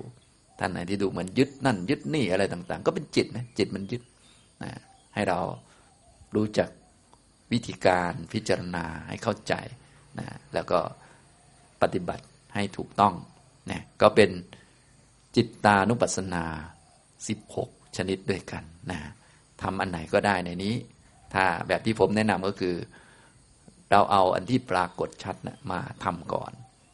[0.59, 4.03] ท่านไหนที่ดูเหมือนยึดนั่นยึดนี่อะไรต่าง ๆ ก็เป็นจิตนะจิตมันยึด
[4.63, 4.71] นะ
[5.13, 5.39] ให้เรา
[6.35, 6.69] รู้จัก
[7.51, 9.53] วิธีการพิจารณาให้เข้าใจ
[10.19, 10.79] นะแล้วก็
[11.81, 12.25] ปฏิบัติ
[12.55, 13.13] ให้ถูกต้อง
[13.71, 14.29] นะก็เป็น
[15.35, 16.45] จิตตานุปัสสนา
[17.27, 18.99] สิบหกชนิดด้วยกันนะ
[19.61, 20.75] ทำอันไหนก็ได้ในนี้
[21.33, 22.75] ถ้าแบบที่ผมแนะนำก็คือ
[23.91, 26.51] เราเอาอันที่ปรากฏชัดนะมาทำก่อน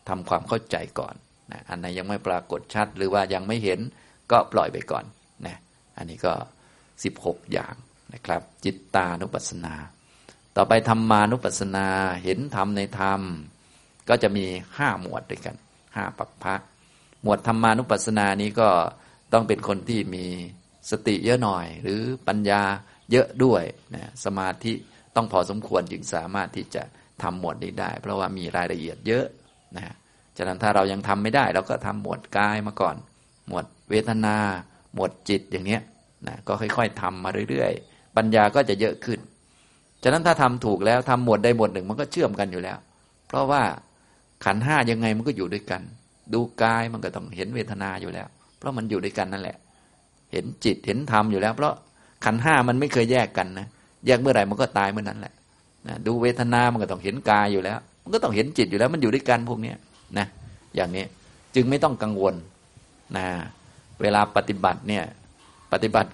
[0.10, 1.16] ทำความเข้าใจก่อน
[1.52, 3.80] นะอันไหนยังไม่ปรากฏชัด หรือว่ายังไม่เห็น
[4.32, 5.06] ก็ปล่อยไปก่อน
[5.46, 5.58] นะ
[5.98, 6.34] อันนี้ก็
[7.04, 7.76] สิบหกอย่าง
[8.14, 9.76] นะครับ จิตตานุปัสสนา
[10.56, 11.88] ต่อไปธรรมานุปัสสนา
[12.24, 13.22] เห็นธรรมในธรรม
[14.10, 14.46] ก็จะมี
[14.78, 15.56] ห้าหมวดด้วยกัน
[15.96, 16.56] ห้าปักพระ
[17.24, 18.70] หมวดธรรมานุปัสสนานี้ก็
[19.34, 20.26] ต้องเป็นคนที่มี
[20.92, 22.62] สติเยอะหน่อย หรือปัญญา
[23.12, 23.64] เยอะด้วย
[23.96, 24.74] นะสมาธิ
[25.16, 26.84] ต้องพอสมควรจึงสามารถที่จะ
[27.22, 29.26] ทำหมวดนี้ได้ เพราะว่ามีรายละเอียดเยอะ
[29.76, 29.96] นะ
[30.38, 32.96] ฉะนั้นถ้าเรายังทำไม่ได้เราก็ทำหมวดกายมาก่อน
[33.48, 34.36] หมวดเวทนา
[34.94, 35.82] หมวดจิตอย่างเนี้ย
[36.28, 39.20] นะก็ค่อย ๆทำมาเรื่อยๆ ปัญญาก็จะเยอะขึ้น
[40.04, 42.78] ฉะนั้นถ้าทำถูกแล้วทำหมวดใดหมวดหนึ่งมันก็เชื่อมกันอยู่แล้ว
[43.28, 43.62] เพราะว่า
[44.46, 45.82] ขันห้ายังไงมันก็อยู่ด้วยกัน
[46.34, 48.28] ดูกายมันก็ต้องเห็นเวทนาอยู่แล้ว
[48.58, 49.58] เพราะมันอยู่ด้วยกันนั่นแหละ
[50.32, 51.74] เห็นจิตเห็นธรรมอยู่แล้ว เพราะ
[52.26, 53.68] ขันห้ามันไม่เคยแยกกันนะ
[54.06, 55.34] แยกเมื่อไหร่มันก็ตายเมื่อนั้นแหละ
[55.88, 59.74] นะดูเวทนามันก็ต้องเห็นกายอยู่แล้ว มันก็ต้องเห็นจิตอยู่แล้ว มันอยู่ด้วยกันพวกนี้
[60.18, 60.28] นะ
[60.76, 61.06] อย่างนี้
[61.56, 62.36] จึงไม่ต้องกังวล
[63.18, 63.26] นะ
[64.02, 65.04] เวลาปฏิบัติเนี่ย
[65.74, 66.10] ปฏิบัติ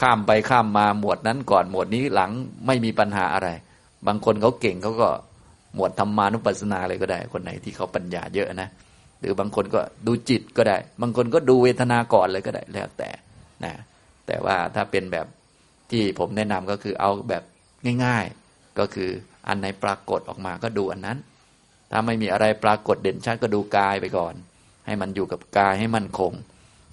[0.00, 2.30] ข้ามไปข้ามมาหมวดนั้นก่อนหมวดนี้หลัง
[2.66, 3.48] ไม่มีปัญหาอะไร
[4.06, 5.08] บางคนเขาเก่งเขาก็
[5.74, 8.68] หมวดธรรมานุปัสสนาอะไรก็ได้ คนไหนที่เขาปัญญาเยอะนะ
[9.20, 13.10] หรือบางคนก็ดูจิตก็ได้ บางคนก็ดูเวทนาก่อนเลยก็ได้แล้วแต่
[13.64, 13.72] นะ
[14.26, 15.26] แต่ว่าถ้าเป็นแบบ
[15.90, 17.42] ที่ผมแนะนำก็คือเอาแบบ
[18.04, 19.10] ง่าย ๆ ก็คือ
[19.48, 21.18] อันไหนปรากฏออกมาก็ดูอันนั้น
[21.90, 24.34] ถ้าไม่มีอะไรปรากฏเด่นชัดก็ดูกายไปก่อน
[24.86, 26.32] ให้มันอยู่กับกายให้มันคง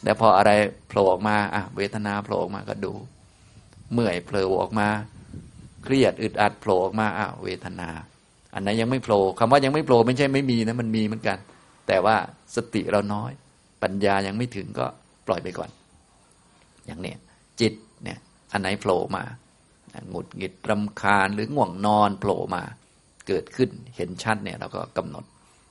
[0.03, 0.51] แล้วพออะไร
[0.89, 2.93] โผล่ออกมาอะเวทนาโผล่ออกมาก็ดู
[3.93, 4.87] เมื่อยโผล่ออกมา
[5.83, 7.89] เครียดอึดอัดโผล่ออกมาอะเวทนา
[8.53, 11.37] อันไหนยังไม่โผล่คำว่ายังไม่โผล่ไม่ใช่ไม่มีนะมันมีเหมือนกัน
[11.87, 12.15] แต่ว่า
[12.55, 13.31] สติเราน้อย
[13.83, 14.85] ปัญญายังไม่ถึงก็
[15.27, 15.69] ปล่อยไปก่อน
[16.85, 17.13] อย่างนี้
[17.59, 17.73] จิต
[18.03, 18.19] เนี่ย
[18.51, 19.23] อันไหนโผล่มา
[20.09, 22.63] หงุดหงิดรำคาญหรือง่วงนอนโผล่มา
[23.28, 25.26] เกิดขึ้นเห็นชัดเนี่ยเราก็กำหนด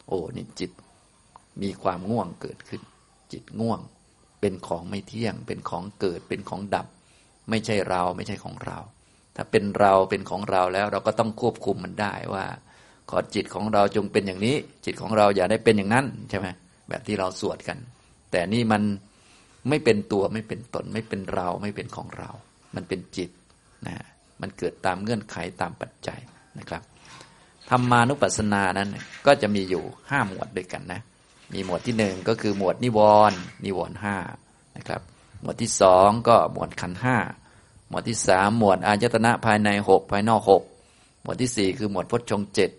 [0.07, 0.71] โอ้นี่จิต
[1.63, 2.83] มีความง่วงเกิดขึ้น
[3.33, 3.81] จิตง่วง
[4.41, 6.87] เป็นของไม่เที่ยง เป็นของเกิดเป็นของดับ
[7.51, 8.79] ไม่ใช่เราไม่ใช่ของเรา
[9.37, 12.45] ถ้าเป็นเราเป็นของเราแล้วเราก็ต้องควบคุมมันได้ว่า
[13.11, 16.47] ขอจิตของเราจงเป็นอย่างนี้ จิตของเราอย่าได้เป็นอย่างนั้นใช่ไหม
[16.89, 17.79] แบบที่เราสวดกัน
[18.31, 18.83] แต่นี่มัน
[19.69, 22.31] ไม่เป็นตัวไม่เป็นตน ไม่เป็นเราไม่เป็นของเรา
[22.75, 23.31] มันเป็นจิต
[23.87, 23.97] นะ
[24.41, 26.21] มันเกิดตามเงื่อนไขตามปัจจัย
[26.59, 26.83] นะครับ
[27.71, 28.89] ธรรมานุปัสสนานั้น
[29.27, 31.01] ก็จะมีอยู่ห้าหมวดด้วยกันนะ
[31.55, 33.01] มีหมวดที่หนึ่งก็คือหมวดนิว
[33.31, 34.17] รณ์นิวรณ์ห้า
[34.77, 35.01] นะครับ
[35.41, 37.17] หมวดที่สองก็หมวดขันห้า
[37.89, 40.63] หมวดที่สามหมวดอายตนะภายในหกภายนอกหก
[41.23, 42.71] หมวดที่สี่คือหมวดพจชงเจ็ด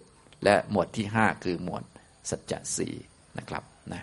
[0.44, 1.84] และหมวดที่ห้าคือหมวด
[2.30, 2.94] สัจจะสี่
[3.38, 3.64] นะครับ
[3.94, 4.02] นะ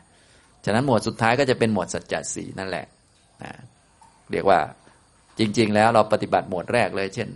[0.64, 2.86] ฉะนั้นหมวดสุดท้ายก็จะเป็นหมวดสัจจะสี่นั่นแหละ
[3.42, 3.52] นะ
[4.30, 4.60] เรียกว่า
[5.38, 7.28] จริง ๆ แล้วเราปฏิบัติหมวดแรกเลย เช่น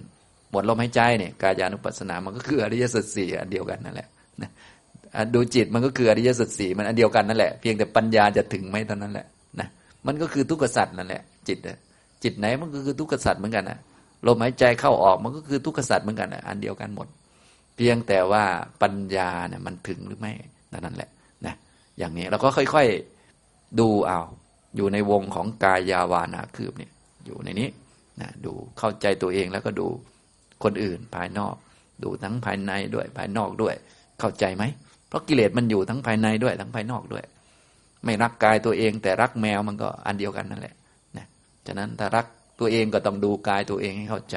[0.53, 4.09] หมดลมหายใจเนี่ยกายานุปัสสนา มันก็คืออริยสัจสี่อันเดียวกันนั่นแหละ
[4.42, 4.50] นะ
[5.34, 9.26] ดูจิตมันก็คืออริยสัจสี่มันอันเดียวกันนั่นแหละเพียงแต่ปัญญาจะถึงไหมเท่านั้นแหละ
[9.61, 9.68] นะ
[10.07, 11.59] มันก็คือทุกขสัตว์นั่นแหละจิต
[12.22, 13.78] จิตไหนมันก็คือทุกขสัตว์เหมือนกันนะ
[14.26, 17.09] ลมหายใจเข้าออกมันก็คือทุกขสัตว์เหมือนกันนะอันเดียวกันหมด
[17.76, 18.44] เพียงแต่ว่า
[18.82, 20.32] ปัญญาเนี่ยมันถึงหรือไม่
[20.72, 21.11] นั่นแหละ
[21.46, 21.55] นะ
[21.98, 24.20] อย่างนี้เราก็ค่อยๆดูเอา
[24.76, 26.92] อยู่ในวงของกายาวานาคืบเนี่ย
[27.26, 27.68] อยู่ในนี้
[28.20, 29.88] นะดูเข้าใจตัวเองแล้วก็ดู
[30.64, 31.54] คนอื่นภายนอก
[32.02, 33.74] ดูทั้งภายในด้วยภายนอกด้วย
[34.20, 34.64] เข้าใจไหม
[35.08, 37.24] เพราะกิเลสมันอยู่ทั้งภายในด้วยทั้งภายนอกด้วย
[38.04, 40.74] ไม่รักกายตัวเอง แต่รักแมวมันก็อันเดียวกันนั่นแหละ
[41.16, 41.26] นะ
[41.66, 42.26] ฉะนั้นถ้ารัก
[42.60, 44.36] ตัวเองก็ต้องดูกายตัวเองให้เข้าใจ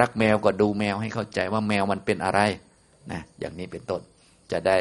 [0.00, 2.40] รักแมวก็ดูแมวให้เข้าใจว่าแมวมันเป็นอะไร
[3.12, 4.00] นะอย่างนี้เป็นต้น
[4.52, 4.78] จะได้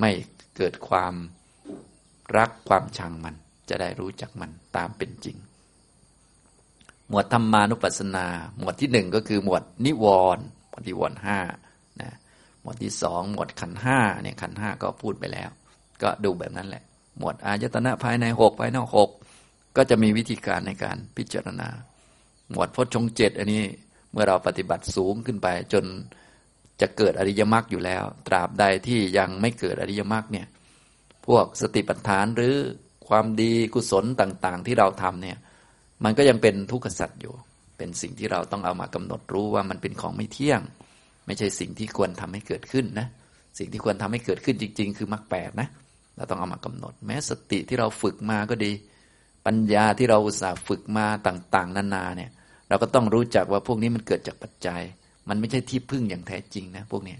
[0.00, 0.10] ไม่
[0.56, 1.14] เกิดความ
[2.38, 3.34] รักความชังมัน
[3.70, 5.36] จะได้รู้จักมันตามเป็นจริง
[7.08, 8.26] หมวดธรรมานุปัสสนา
[8.58, 10.06] หมวดที่หนึ่งก็คือหมวดนิว
[10.36, 11.38] รณ์หมวดนิวรณ์ห้า
[12.00, 12.10] นะ
[12.62, 15.50] หมวดที่สองหมวดขันห้าเนี่ยขันห้าก็พูดไปแล้ว
[16.02, 16.82] ก็ดูแบบนั้นแหละ
[17.18, 19.10] หมวดอายตนะภายในหกภายนอกหก
[19.76, 21.68] ก็จะมีวิธีการในการพิจารณา
[22.50, 23.64] หมวดพจงเจ็ดอันนี้
[24.12, 25.84] เมื่อเราปฏิบัติสูงขึ้นไป จน
[26.80, 30.46] จะเกิดอริยมรรคอยู่แล้ว ตราบใดที่ยังไม่เกิดอริยมรรคเนี่ย
[31.26, 32.54] พวกสติปัฏฐานหรือ
[33.08, 35.38] ความดีกุศลต่าง ๆ ที่เราทำเนี่ย
[36.04, 37.34] มันก็ยังเป็นทุกขสัตว์อยู่
[37.78, 40.60] เป็นสิ่งที่เราต้องเอามากำหนดรู้ว่ามันเป็นของไม่เที่ยง
[41.26, 43.06] ไม่ใช่สิ่งที่ควรทำให้เกิดขึ้นนะ
[43.58, 45.68] สิ่งที่ควรทำให้เกิดขึ้นจริง ๆ คือมรรคแปดนะ
[46.16, 48.72] เราต้องเอามากำหนด แม้สติที่เราฝึกมาก็ดี
[49.46, 52.30] ปัญญาที่เราอุตส่าห์ฝึกมาต่างๆ นานาเนี่ย
[52.68, 54.82] เราก็ต้องรู้จักว่าพวกนี้มันเกิดจากปัจจัย
[55.28, 57.16] มันไม่ใช่ที่พึ่งอย่างแท้จริงนะพวกนี้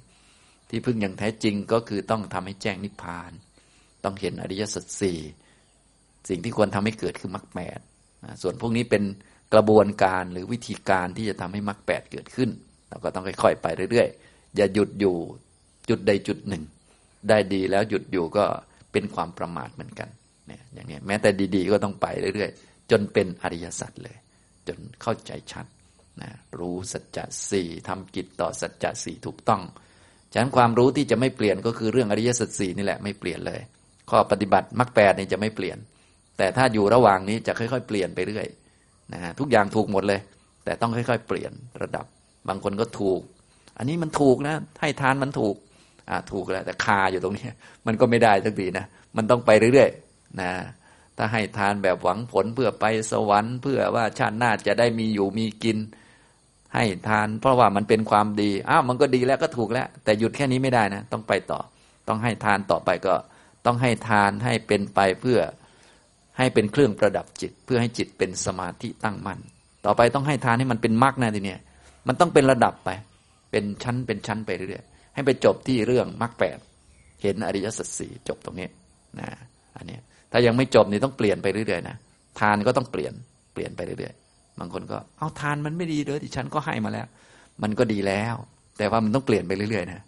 [0.68, 3.32] ที่พึ่งอย่างแท้จริงก็คือต้องทำให้แจ้งนิพพาน
[4.04, 5.18] ต้องเห็นอริยสัจสี่
[6.28, 7.78] สิ่งที่ควรทำให้เกิดคือมรรคแปด
[8.42, 9.02] ส่วนพวกนี้เป็น
[9.54, 12.50] กระบวนการหรือวิธีการที่จะทำให้มรรคแปดเกิดขึ้น
[12.88, 15.14] เราก็ต้องค่อยๆไปเรื่อยๆ อย่าหยุดอยู่
[15.88, 16.62] จุดใดจุดหนึ่ง
[17.28, 18.44] ได้ดีแล้วหยุดอยู่ก็
[18.92, 20.08] เป็นความประมาทเหมือนกัน
[20.46, 24.16] เนี่ยอย่างนี้แม้แต่ดีๆก็ต้องไปเรื่อยๆ จนเป็นอริยสัจเลย
[24.68, 25.66] จนเข้าใจชัด
[26.22, 29.62] นะรู้สัจจะสี่ทำกิจต่อสัจจะสี่ถูกต้อง
[30.32, 33.60] ฉะนั้นความรู้ที่จะไม่เปลี่ยนก็คือเรื่องอริยสัจสี่นี่แหละไม่เปลี่ยนเลย
[34.10, 35.78] ข้อปฏิบัติมรรคแปดนี่จะไม่เปลี่ยน
[36.38, 38.46] แต่ถ้าอยู่ระหว่างนี้จะค่อย ๆ เปลี่ยนไปเรื่อย
[39.12, 40.20] นะฮะทุกอย่างถูกหมดเลย
[40.64, 42.04] แต่ต้องค่อย ๆ เปลี่ยนระดับ
[42.48, 43.20] บางคนก็ถูก
[43.78, 45.54] อันนี้มันถูกนะ ให้ทานมันถูก
[46.10, 47.46] อ่าถูกแล้วแต่คาอยู่ตรงนี้
[47.86, 48.86] มันก็ไม่ได้สักทีนะ
[49.16, 50.50] มันต้องไปเรื่อยๆนะ
[51.16, 55.78] ถ้าให้ทานแบบหวังผลเพื่อไปสวรรค์ เพื่อว่าชาติหน้าจะได้มีอยู่มีกิน
[56.74, 61.60] ให้ทาน เพราะว่ามันเป็นความดีอ้าวมันก็ดีแล้วก็ถูกแล้ว แต่หยุดแค่นี้ไม่ได้นะ ต้องไปต่อ
[62.08, 63.14] ต้องให้ทานต่อไปก็
[63.66, 65.38] ต้องให้ทานให้เป็นไปเพื่อ
[66.38, 69.40] ให้เป็นเครื่องประดับจิต เพื่อให้จิตเป็นสมาธิตั้งมั่น
[69.84, 71.60] ต่อไปต้องให้ทานให้มันเป็นมรรคนะทีเนี้ย
[72.08, 72.90] มันต้องเป็นระดับไป
[73.50, 76.58] เป็นชั้นเป็นชั้นไปเรื่อยๆให้ไปจบที่เรื่องมรรคแปด
[77.22, 78.68] เห็นอริยสัจสี่จบตรงนี้
[79.20, 79.28] นะ
[79.76, 79.96] อันนี้
[80.32, 81.96] ถ้ายังไม่จบนี่ต้องเปลี่ยนไปเรื่อยๆนะ
[82.40, 83.12] ทานก็ต้องเปลี่ยน
[83.54, 87.06] เปลี่ยนไปเรื่อยๆบางคนก็เอาทานมันไม่ดีเลยที่ฉันก็ให้มาแล้ว
[87.62, 88.34] มันก็ดีแล้ว
[88.78, 90.00] แต่ว่ามันต้องเปลี่ยนไปเรื่อยๆนะ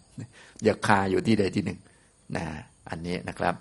[0.63, 1.79] อย่าคาอยู่ที่ใดที่หนึ่ง
[2.35, 2.45] นะ
[2.89, 3.55] อันนี้นะครับ